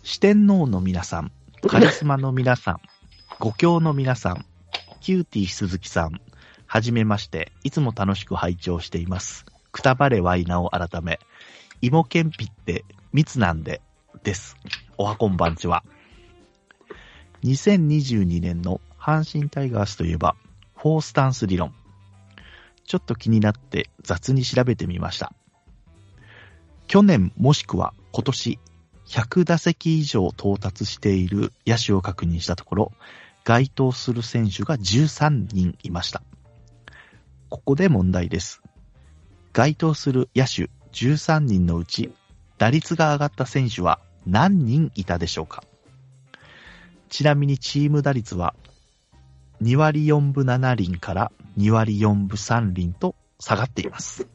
[0.02, 1.32] 四天王の皆さん、
[1.68, 2.80] カリスマの皆さん、
[3.40, 4.44] 五教の皆さん、
[5.00, 6.20] キューティー鈴木さん、
[6.66, 9.46] はじめまして、いつも楽しく拝聴しています。
[9.72, 11.18] くたばれワイナを改め、
[11.80, 13.80] 芋けんぴって罪なんで、
[14.22, 14.56] です。
[14.98, 15.84] おはこんばんちは。
[17.44, 20.36] 2022年の阪神タイガースといえば、
[20.76, 21.74] フォースタンス理論。
[22.86, 25.32] ちょっと気になって雑に調べてみました。
[26.86, 28.58] 去年もしくは今年
[29.06, 32.92] 100打席以上到達している野手を確認したところ、
[33.44, 36.22] 該当する選手が13人いました。
[37.50, 38.62] ここで問題です。
[39.52, 42.12] 該当する野手13人のうち、
[42.58, 45.62] 打率が上がった選手は何人いたでしょうか
[47.08, 48.54] ちなみにチーム打率は
[49.62, 54.26] 2割4分7厘から2割4分3厘と下がっています。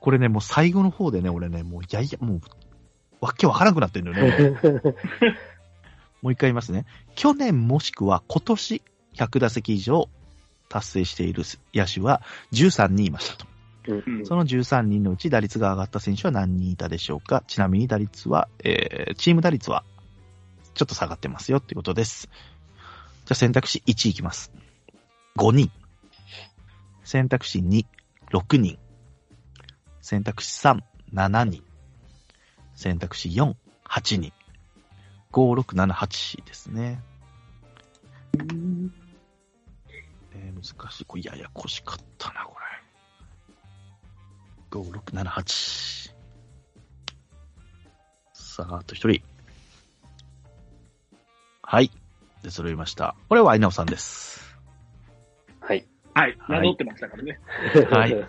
[0.00, 2.40] これね、もう最後の方でね、俺ね、もういやいや、もう、
[3.22, 4.60] わけわからなくなってるんだよね。
[6.22, 6.86] もう一回言いますね。
[7.14, 8.82] 去年もしくは今年
[9.14, 10.08] 100打席以上
[10.68, 12.20] 達成している野手は
[12.52, 13.46] 13人いましたと。
[13.88, 19.82] うんその13人のうち打率が上がった選手は何人いたでしょうかちなみに打率は、えー、チーム打率は
[20.74, 22.28] ちょっと下がってますよっていうことです。
[22.28, 24.52] じゃあ選択肢1いきます。
[25.36, 25.70] 5人。
[27.04, 27.84] 選択肢2、
[28.32, 28.78] 6人。
[30.00, 30.80] 選択肢3、
[31.14, 31.62] 7人。
[32.82, 33.54] 選択肢4、
[33.88, 34.32] 8人。
[35.30, 37.00] 5、6、7、8ですね。
[40.34, 41.04] えー、難しい。
[41.04, 42.56] これややこしかったな、こ
[44.72, 44.80] れ。
[44.80, 46.12] 5、6、7、8。
[48.32, 49.22] さあ、あと一人。
[51.62, 51.92] はい。
[52.42, 53.14] で、揃いました。
[53.28, 54.56] これはアイナオさんです。
[55.60, 55.86] はい。
[56.14, 56.36] はい。
[56.36, 57.38] はい名乗ってましたからね。
[57.92, 58.10] はい。
[58.10, 58.26] じゃ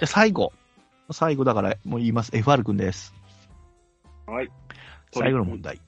[0.00, 0.52] あ最後。
[1.10, 2.30] 最後だからもう言います。
[2.30, 3.12] FR 君です。
[4.26, 4.50] はい。
[5.12, 5.80] 最後の問題。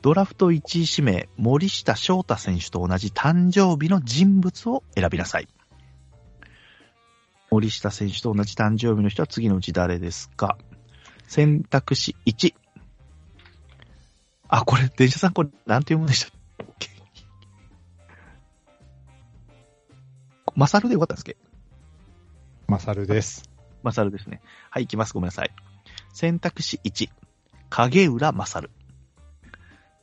[0.00, 5.48] ドラフト1位指名、森下翔太選手と同じ誕生日の人物を選びなさい。
[7.50, 10.56] 森下選手と同じ誕生日の人は次のうち誰ですか？
[11.26, 12.54] 選択肢1。
[14.48, 16.28] あ、これ、電車さん、これ、なんて読むんでした
[16.64, 16.90] っけ？
[20.54, 21.36] マサルでよかったんですっけ
[22.66, 23.50] マサルです。
[23.82, 24.40] マサルですね。
[24.70, 25.12] はい、行きます。
[25.12, 25.50] ごめんなさい。
[26.20, 27.10] 選択肢1、
[27.70, 28.70] 影浦マサル。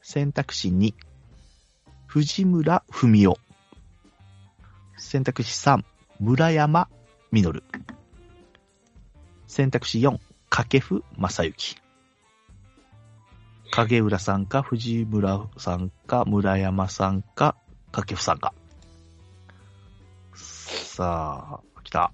[0.01, 0.93] 選択肢2、
[2.07, 3.37] 藤村文夫。
[4.95, 5.83] 選択肢3、
[6.21, 6.87] 村山
[7.33, 7.61] 実。
[9.45, 10.17] 選択肢4、
[10.49, 11.75] 掛布正幸。
[13.71, 17.57] 影浦さんか、藤村さんか、村山さんか、
[17.91, 18.53] 掛布さんか。
[20.33, 22.13] さあ、来た。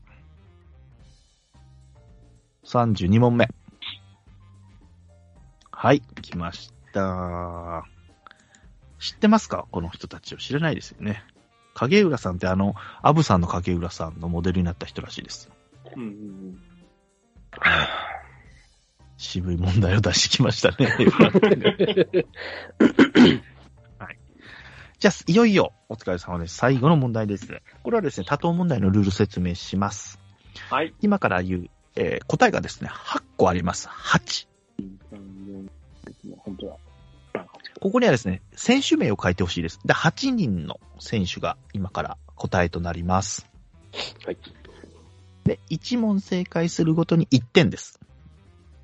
[2.66, 3.61] 32問目。
[5.84, 7.86] はい、来ました。
[9.00, 9.66] 知ってますか？
[9.72, 11.24] この人たちを知らないですよね。
[11.74, 15.50] 影浦さんってあの、アブさんの影浦さんのモデルになった人らしいです。
[15.96, 16.62] うんうん
[19.18, 20.86] 渋い問題を出してきましたね。
[23.98, 24.20] はい。
[25.00, 26.58] じゃあ、いよいよお疲れ様です。
[26.58, 27.60] 最後の問題です。
[27.82, 30.20] これはですね、多答問題のルール説明します。
[30.72, 30.78] うん。
[30.78, 30.94] はい。
[31.02, 33.88] 今から言う、えー答えがですね、8個あります。
[33.90, 34.48] 8。
[36.26, 36.78] 3、4、本当だ。
[37.80, 39.80] ここにはですね、選手名を書いてほしいです。
[39.86, 43.50] で、8人の選手が今から答えとなります。
[44.26, 44.38] はい。
[45.46, 48.00] で、1問正解するごとに1点です。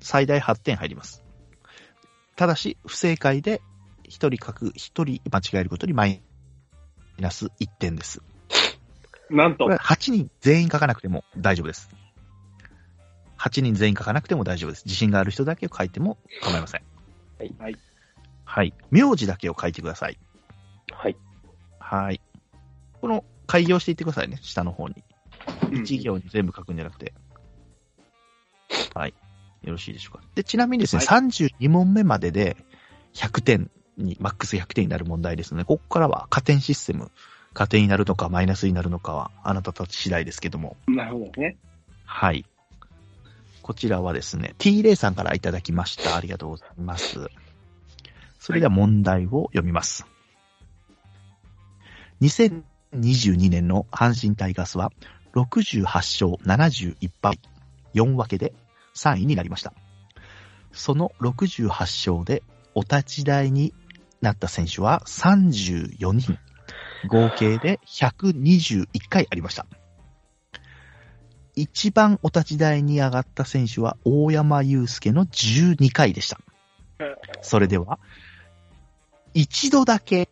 [0.00, 1.22] 最大8点入ります。
[2.36, 3.60] ただし、不正解で
[4.04, 4.72] 1人書く、1
[5.04, 6.22] 人間違えることにマイ
[7.18, 8.22] ナス1点です。
[9.30, 11.90] なんとこれ、は8人全員書かなくても大丈夫です。
[13.38, 14.84] 8人全員書かなくても大丈夫です。
[14.86, 16.97] 自信がある人だけを書いても構いません。
[17.38, 17.76] はいはい。
[18.44, 18.74] はい。
[18.90, 20.18] 名字だけを書いてください。
[20.92, 21.16] はい。
[21.78, 22.20] はい。
[23.00, 24.94] この、開業していってくださいね、下の方に。
[25.72, 27.12] うん一行に全部書くんじゃなくて。
[28.94, 29.14] はい。
[29.62, 30.24] よろしいでしょうか。
[30.34, 32.56] で、ちなみにですね、はい32問目までで
[33.14, 37.10] 100点に、マックス100点になる問題ですので、ここからは加点システム、
[37.54, 40.76] 加点になるのかマイナスになるのかは、あなたたち次第ですけども。
[40.86, 41.56] なるほどね。
[42.04, 42.44] はい。
[43.68, 46.16] こちらはですね、T レイさんからいただきました。
[46.16, 47.28] ありがとうございます。
[48.38, 50.06] それでは問題を読みます。
[52.22, 54.90] 2022年の阪神タイガースは
[55.34, 57.38] 68勝71敗
[57.92, 58.54] 4分けで
[58.96, 59.74] 3位になりました。
[60.72, 62.42] その68勝で
[62.74, 63.74] お立ち台に
[64.22, 66.38] なった選手は34人。
[67.06, 69.66] 合計で121回ありました。
[71.60, 76.38] 一番お立ち台に上がった選手は大山祐介の12回でした。
[77.42, 77.98] それでは、
[79.34, 80.28] 一度だけ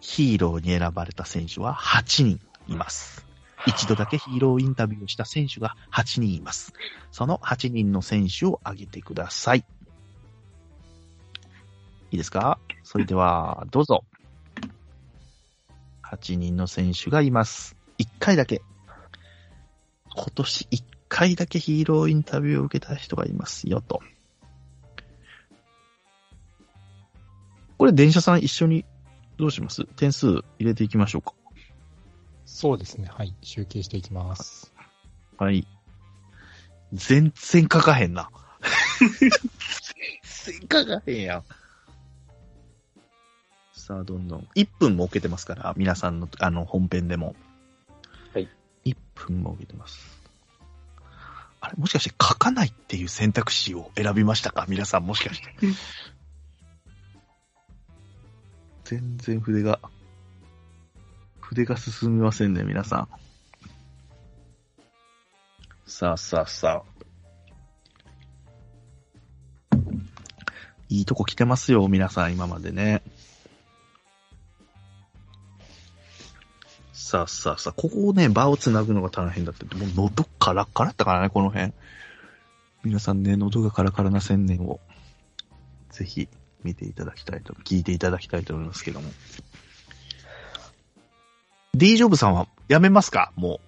[0.00, 3.26] ヒーローに選ばれた選手は8人います。
[3.66, 6.72] 一度だけヒーローインタビューをした選手が8人います。
[7.12, 9.58] その8人の選手を挙げてください。
[12.10, 12.58] いいですか？
[12.82, 14.04] それでは、どうぞ。
[16.02, 17.76] 8人の選手がいます。
[17.98, 18.62] 1回だけ。
[20.16, 24.00] 今年1回だけヒーローインタビューを受けた人がいますよと。
[27.78, 28.86] これ電車さん一緒に
[29.36, 29.84] どうします？
[29.84, 31.34] 点数入れていきましょうか。
[32.46, 33.08] そうですね。
[33.12, 33.34] はい。
[33.42, 34.72] 集計していきます。
[35.36, 35.66] はい。
[36.94, 38.30] 全然書かへんな。
[39.20, 41.44] 全然書かへんやん。
[43.72, 44.48] さあ、どんどん。
[44.54, 47.36] 1分も置けてますから、皆さんの、あの、本編でも。
[49.16, 49.98] 分も置けてます。
[51.60, 54.66] あれ、もしかして書かないっていう選択肢を選びましたか？
[54.68, 55.52] 皆さんもしかして。
[58.84, 59.80] 全然筆が、
[61.40, 63.08] 筆が進みませんね、皆さん。
[65.88, 66.96] さあさあさあ。
[70.88, 73.02] いいとこ来てますよ、皆さん、今までね。
[77.06, 81.72] さあさあさあ、ここをね、場をつなぐのが大変だって、もう喉カラッカラだったからね、この辺。
[82.82, 84.80] 皆さんね、喉がカラカラな千年を、
[85.90, 86.28] ぜひ
[86.64, 89.08] 見ていただきたいと、聞いていただきたいと思いますけども。
[91.74, 93.32] D ジョブさんはやめますか？
[93.36, 93.60] も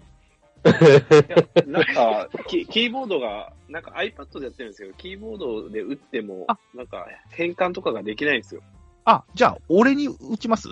[0.65, 8.63] いやなんかキ、キーボードが、なんか iPad でやってるんですけど、キーボードで打ってもあ、なんか変換とかができないんですよ。
[8.63, 8.65] う。
[9.05, 10.69] あ、じゃあ、俺に打ちます？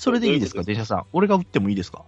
[0.00, 1.04] それでいいですか、電車さん。
[1.12, 2.06] 俺が打ってもいいですか？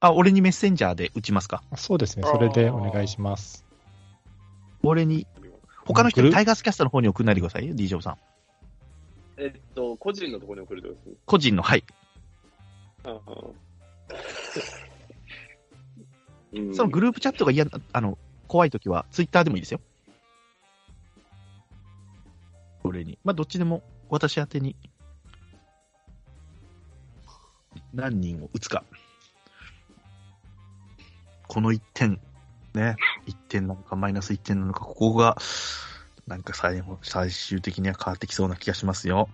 [0.00, 1.62] あ、俺にメッセンジャーで打ちますか？
[1.70, 2.22] あそうですね。
[2.26, 3.66] それでお願いします。
[4.82, 5.26] 俺に、
[5.84, 8.16] 他の人にタイガースキャストの方に送んないでくださいよ、D ジョブさん。
[9.36, 11.08] えっと、個人のところに送るってことです？
[11.10, 11.16] ね。
[11.26, 11.84] 個人の、はい。
[13.04, 13.20] ああ
[16.54, 18.16] うんそのグループチャットが嫌な、あの、
[18.48, 19.80] 怖いときは、ツイッターでもいいですよ。
[22.82, 23.18] 俺に。
[23.24, 24.74] まあ、どっちでも、私宛てに、
[27.94, 28.84] 何人を打つか。
[31.48, 32.20] この1点、
[32.74, 35.36] ね、1点なのか、マイナス1点なのか、ここが、
[36.26, 39.28] なんか最後、最終的には変わってきそうな気がしますよ。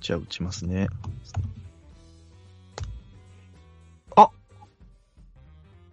[0.00, 0.86] じゃあ、打ちますね。
[4.14, 4.30] あ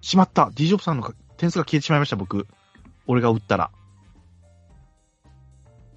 [0.02, 0.52] しまった。
[0.54, 2.48] D ジョブさんの点数が消えてしまいました、僕。
[3.08, 3.72] 俺が打ったら。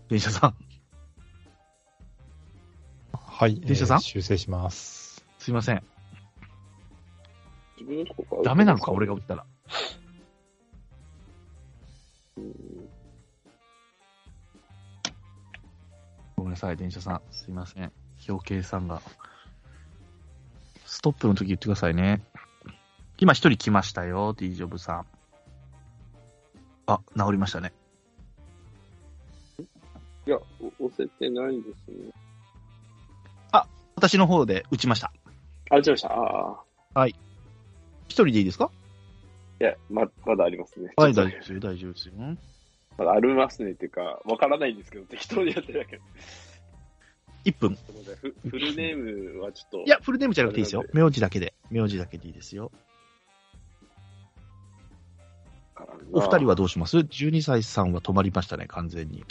[0.08, 0.54] 電車さん、
[3.40, 3.60] はい。
[3.60, 3.98] 電車さん？
[3.98, 5.24] えー修正します。
[5.38, 5.80] すいません。
[8.42, 9.46] ダメなのか、俺が打ったら。
[16.34, 17.22] ごめんなさい、電車さん。
[17.30, 17.92] すいません。
[18.28, 19.00] 表計算が。
[20.84, 22.24] ストップの時言ってくださいね。
[23.18, 25.06] 今一人来ましたよ、D ジョブさん。
[26.86, 27.72] あ、治りましたね。
[30.26, 30.38] いや、
[30.80, 32.10] お押せてないですね。
[33.98, 35.12] 私の方で打ちました。
[35.70, 36.08] あ、打ちました。
[36.08, 36.62] あ
[36.94, 37.06] あ。
[37.06, 37.16] 一
[38.08, 38.70] 人でいいですか？
[39.60, 40.92] いや、ま、まだありますね。
[40.96, 42.14] はい、大丈夫ですよ、大丈夫ですよ。
[42.96, 46.00] まだありますねっていうか、わからないんですけど、適当にやってるだけ。
[47.44, 47.76] 1分。
[48.20, 49.78] フフルネームはちょっと。
[49.84, 50.84] いや、フルネームじゃなくていいですよ。
[50.92, 51.54] 名字だけで。
[51.70, 52.70] 名字だけでいいですよ。
[56.12, 59.24] お二人ははどうします ?12 歳さんは止まりましたね、完全に。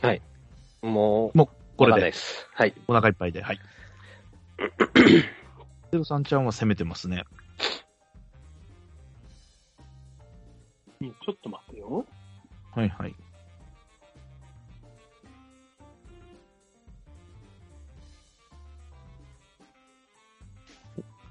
[0.82, 2.48] もう、もう、これでです。
[2.54, 2.74] はい。
[2.88, 3.42] お腹いっぱいで。
[3.42, 3.60] はい。
[5.92, 7.24] ゼロさんちゃんは攻めてますね。
[11.02, 12.06] うんちょっと待ってよ。
[12.74, 13.16] はいはい。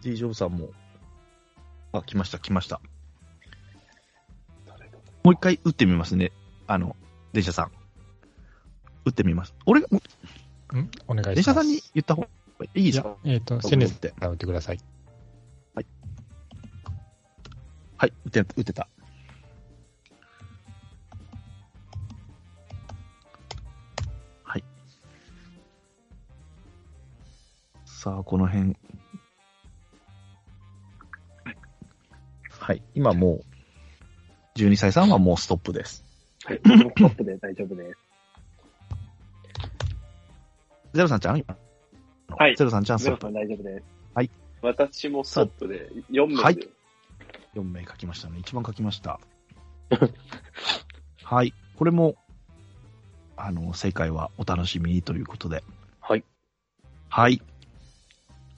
[0.02, 0.68] D ジョブさんも、
[1.92, 2.80] あ、来ました、来ました。
[5.24, 6.30] もう一回打ってみますね。
[6.68, 6.94] あの、
[7.32, 7.72] 電車さん。
[9.04, 9.54] 打ってみます。
[9.66, 10.90] 俺が、ん？
[11.08, 11.34] お願いします。
[11.34, 12.28] 電車さんに言った方が
[12.74, 14.78] いいですかいや、えっ、と、僕セネスって打ってください。
[17.98, 18.88] はい、打て、打てた。
[24.44, 24.64] はい。
[27.86, 28.76] さあ、この辺。
[32.50, 33.40] はい、今も
[34.56, 36.04] う、12歳さんはもうストップです。
[36.44, 36.60] はい。
[36.62, 37.98] ストップで大丈夫です。
[40.92, 41.38] ゼロさんちゃん？
[41.38, 41.56] 今
[42.28, 43.32] はいゼロさんちゃんスゼロさん。
[43.32, 43.96] 大丈夫です。
[44.62, 46.42] 私もストップで4名で。
[46.42, 46.68] はい
[47.54, 48.38] 4名書きましたね。
[48.38, 49.18] 一番書きました。
[51.24, 51.54] はい。
[51.76, 52.16] これも、
[53.36, 55.64] あの、正解はお楽しみにということで。
[56.00, 56.24] はい。
[57.08, 57.40] はい。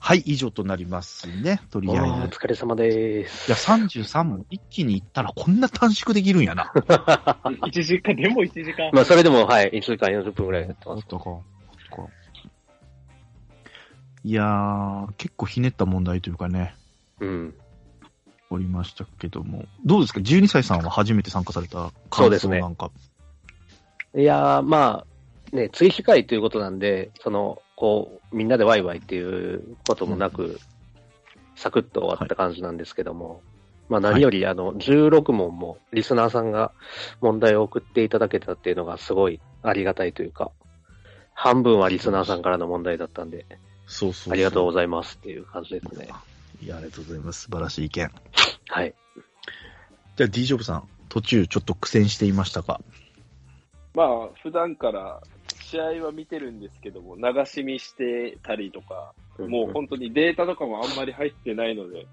[0.01, 1.61] はい、以上となりますね。
[1.71, 2.37] とりあえおず。
[2.37, 3.49] 疲れ様です。
[3.49, 6.71] いや、33も一気にいったらこんな短縮できるんやな。
[6.75, 8.89] 1時間、でも1時間。
[8.91, 11.05] まあ、それでも、はい、1時間40分くらいやってます。
[14.23, 14.29] か。
[14.29, 16.75] いやー、結構ひねった問題というかね、
[17.19, 17.53] うん。
[18.49, 19.65] おりましたけども。
[19.85, 22.91] どうですか ?12 歳さんは初めて参加されたそうですね感想なんか。
[24.15, 25.05] いやー、ま
[25.53, 30.59] あ、ね、追試会ということなんで、その、こう、みんなでワイワイっていうこともなく、
[31.55, 33.41] サクッと終わった感じなんですけども、
[33.87, 36.71] まあ何より、あの、16問もリスナーさんが
[37.21, 40.51] 問題を送っていただけたっていうのがすごいありがたいというか、
[41.33, 43.45] 半分はリスナーさんからの問題だったんで、
[43.91, 46.09] そうそうありがとうございますっていう感じですね。
[46.61, 47.41] いや、ありがとうございます。
[47.41, 48.11] 素晴らしい意見。
[48.67, 48.93] はい。
[50.15, 52.79] じゃあ、D ジョブさん、途中ちょっと苦戦していましたか？
[53.95, 55.21] まあ、普段から
[55.63, 62.05] 試合は見てるんですけども、流し見してたりとか、もう本当にデータとかもあんまり入ってないので、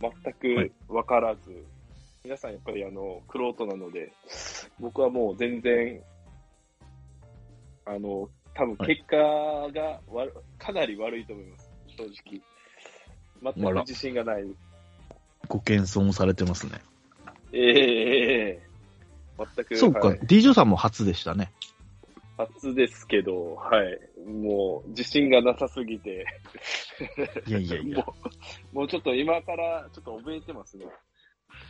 [0.00, 1.64] 全く分からず、
[2.24, 4.12] 皆さんやっぱりあの、クロートなので、
[4.78, 6.02] 僕はもう全然、
[7.86, 12.40] あの、多分結果が悪、かなり悪いと思います、正直。
[13.42, 14.44] 全く自信がない。
[15.48, 16.80] ご謙遜されてますね。
[17.52, 18.62] ええええ
[19.38, 19.76] 全く。
[19.76, 21.52] そうか、はい D ジョブさんも初でしたね。
[22.38, 23.98] 初ですけど、はい。
[24.28, 26.26] もう、自信がなさすぎて、
[27.46, 27.98] いやいやいや。
[27.98, 28.14] も
[28.72, 30.86] う、もうちょっと今からちょっと覚えてますね。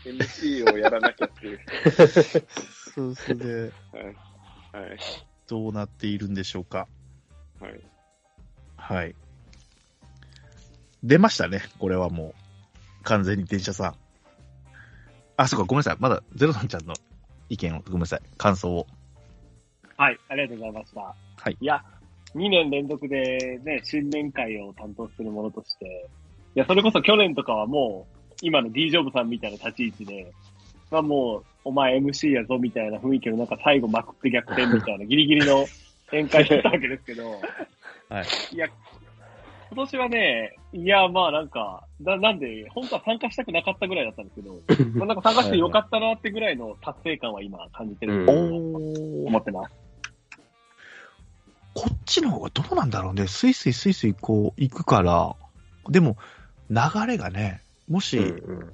[0.05, 1.61] MC をやらなきゃっていう。
[2.95, 3.73] そうそれで、
[4.73, 4.97] はい。
[5.47, 6.89] どうなっているんでしょうか？
[7.61, 7.81] はい。
[8.77, 9.15] はい。
[11.03, 12.35] 出ましたね、これはもう。
[13.05, 13.95] 完全に電車さん。
[15.37, 15.97] あ、そうか、ごめんなさい。
[16.01, 16.95] まだ、ゼロさんちゃんの
[17.49, 18.21] 意見を、ごめんなさい。
[18.37, 18.87] 感想を。
[19.97, 21.01] はい、ありがとうございました。
[21.01, 21.15] は
[21.51, 21.85] いいや、
[22.35, 26.09] 2年連続でね、新年会を担当するものとして、
[26.57, 30.33] いや、それこそ去年とかはもう、今の D ジョブさんみたいな立ち位置で、
[30.91, 35.67] まあもう、お前 MC やぞみたいな雰囲気の中、最後まくって逆転みたいな ギリギリの
[36.09, 37.29] 展開だったわけですけど、
[38.09, 38.55] はい。
[38.55, 38.69] いや、
[39.71, 44.61] 今年はね、いや、まあなんか、ななんで、本当は参加したくなかったぐらいだったんですけど、
[44.95, 49.75] まあなんか参加してよかったなってぐらいの達成感は今感じてるうんとお思ってます。
[51.75, 53.27] こっちの方がどうなんだろうね。
[53.27, 55.35] スイスイスイスイこう行くから、
[55.91, 56.17] でも
[56.71, 58.73] 流れがね、もし、うんうん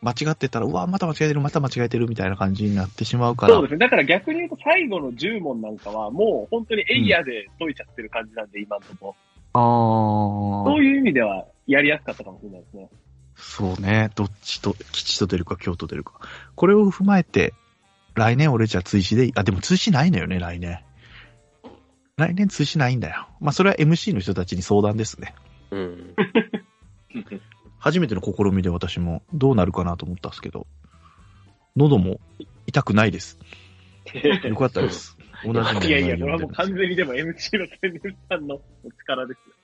[0.00, 3.54] 間違ってたら、うわ、また間違えてる、また間違えてるみたいな感じになってしまうから。
[3.54, 3.78] そうですね。
[3.78, 9.16] だから逆に言うと最後の10問なんかはもう本当にエイヤで解いちゃってる感じなんで、今のとこ
[9.54, 12.88] あーそういう意味ではやりやすかったかもしれないですね。
[13.34, 14.10] そうね。
[14.14, 16.20] どっちと、吉と出るか、京と出るか。
[16.54, 17.54] これを踏まえて、
[18.14, 20.80] 来年俺じゃあ追試でいい、あ、でも追試ないのよね、来年。
[22.16, 23.28] 来年追試ないんだよ。
[23.40, 25.34] まあ、それは MC の人たちに相談ですね。
[25.70, 26.14] うん。
[27.78, 30.66] 初めての試みで私もどうなるかなと思ったんですけど、
[31.76, 32.20] 喉も
[32.66, 33.38] 痛くないです。
[34.44, 35.16] よかったです。
[35.44, 38.60] 同じいやいや、これはもう完全にでも MC の天然さんのお
[38.98, 39.54] 力ですよ。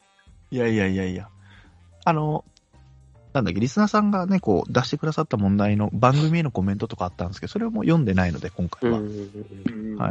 [0.51, 1.29] いやいやいやいや。
[2.05, 2.45] あの、
[3.33, 9.01] なんだっけ、リスナーさんがね、こう、出してくださった問題の番組へのコメントとかあったんですけど、それをもう読んでないので、今回は。
[9.01, 9.09] はい、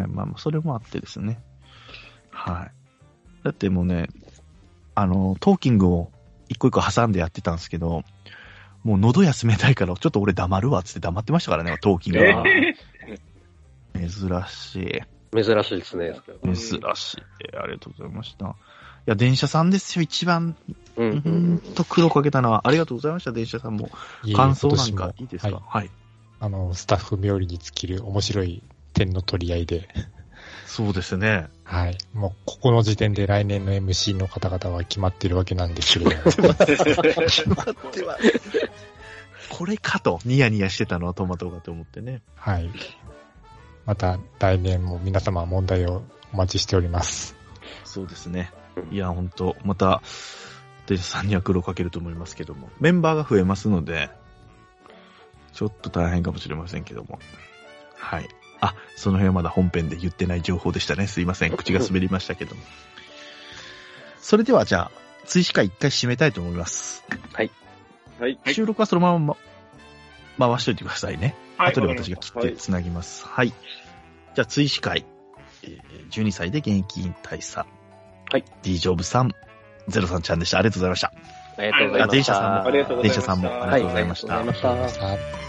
[0.08, 1.42] まあまあ、それもあってですね。
[2.32, 2.72] はい。
[3.46, 4.10] だってもうね、
[4.96, 6.12] あの、トーキングを
[6.50, 8.04] 一個一個挟んでやってたんですけど、
[8.84, 12.46] もう喉休めたいから、ちょっと俺黙るわっつって黙ってましたからね、トーキングえは。
[13.94, 14.10] ー珍
[14.50, 15.02] しい。
[15.34, 16.14] 珍しいですね。
[16.44, 16.82] 珍しい。
[17.58, 18.46] ありがとうございました。
[18.48, 18.50] い
[19.06, 20.56] や、電車さんですよ、一番。
[20.96, 23.90] うんんんと苦労かけたのは、ありがとうございました、電車さんも。
[24.36, 25.52] 感想なんかいいですか？
[25.52, 25.64] はい。
[25.68, 25.90] はい。
[26.40, 28.62] あの、スタッフ冥利に尽きる面白い
[28.94, 29.88] 点の取り合いで、
[30.66, 31.48] そうですね。
[31.64, 31.98] はい。
[32.14, 36.56] もう、ここの時点で来年の MC の方々は決まってるわけなんですけれども、決まっ
[37.92, 38.18] ては。
[39.50, 42.22] これかと、ニヤニヤしてたのはトマトかと思ってね。
[42.36, 42.70] はい。
[43.86, 46.04] また来年も皆様問題を
[46.34, 47.36] お待ちしております。
[47.84, 48.52] そうですね。
[48.92, 50.02] いや、本当また、
[50.88, 54.10] デジさんには苦労かけると思いますけども、メンバーが増えますので、
[55.54, 57.20] ちょっと大変かもしれませんけども。
[57.96, 58.28] はい。
[58.64, 61.06] あ、その辺はまだ本編で言ってない情報でしたね。
[61.08, 61.52] すいません。
[61.58, 62.62] 口が滑りましたけども。
[64.22, 64.92] それではじゃあ、
[65.26, 67.04] 追試会一回締めたいと思います。
[67.34, 67.52] はい。
[68.48, 69.36] 収録はそのまま、
[70.38, 71.36] ま、回しといてくださいね。
[71.58, 73.28] はい後で私が切って繋ぎます。
[73.28, 73.50] はい。
[73.50, 75.06] じゃあ、追試会。
[75.64, 77.66] えー12歳で現役引退さ。
[78.32, 78.46] はい。
[78.62, 79.32] D ジョブさん、
[79.88, 80.60] ゼロさんちゃんでした。
[80.60, 81.14] ありがとうございました。
[81.58, 82.08] ありがとうございました。
[82.08, 83.14] あ電車さんもありがとうございました。
[83.14, 85.43] 電車さんもありがとうございましたありがとうございました。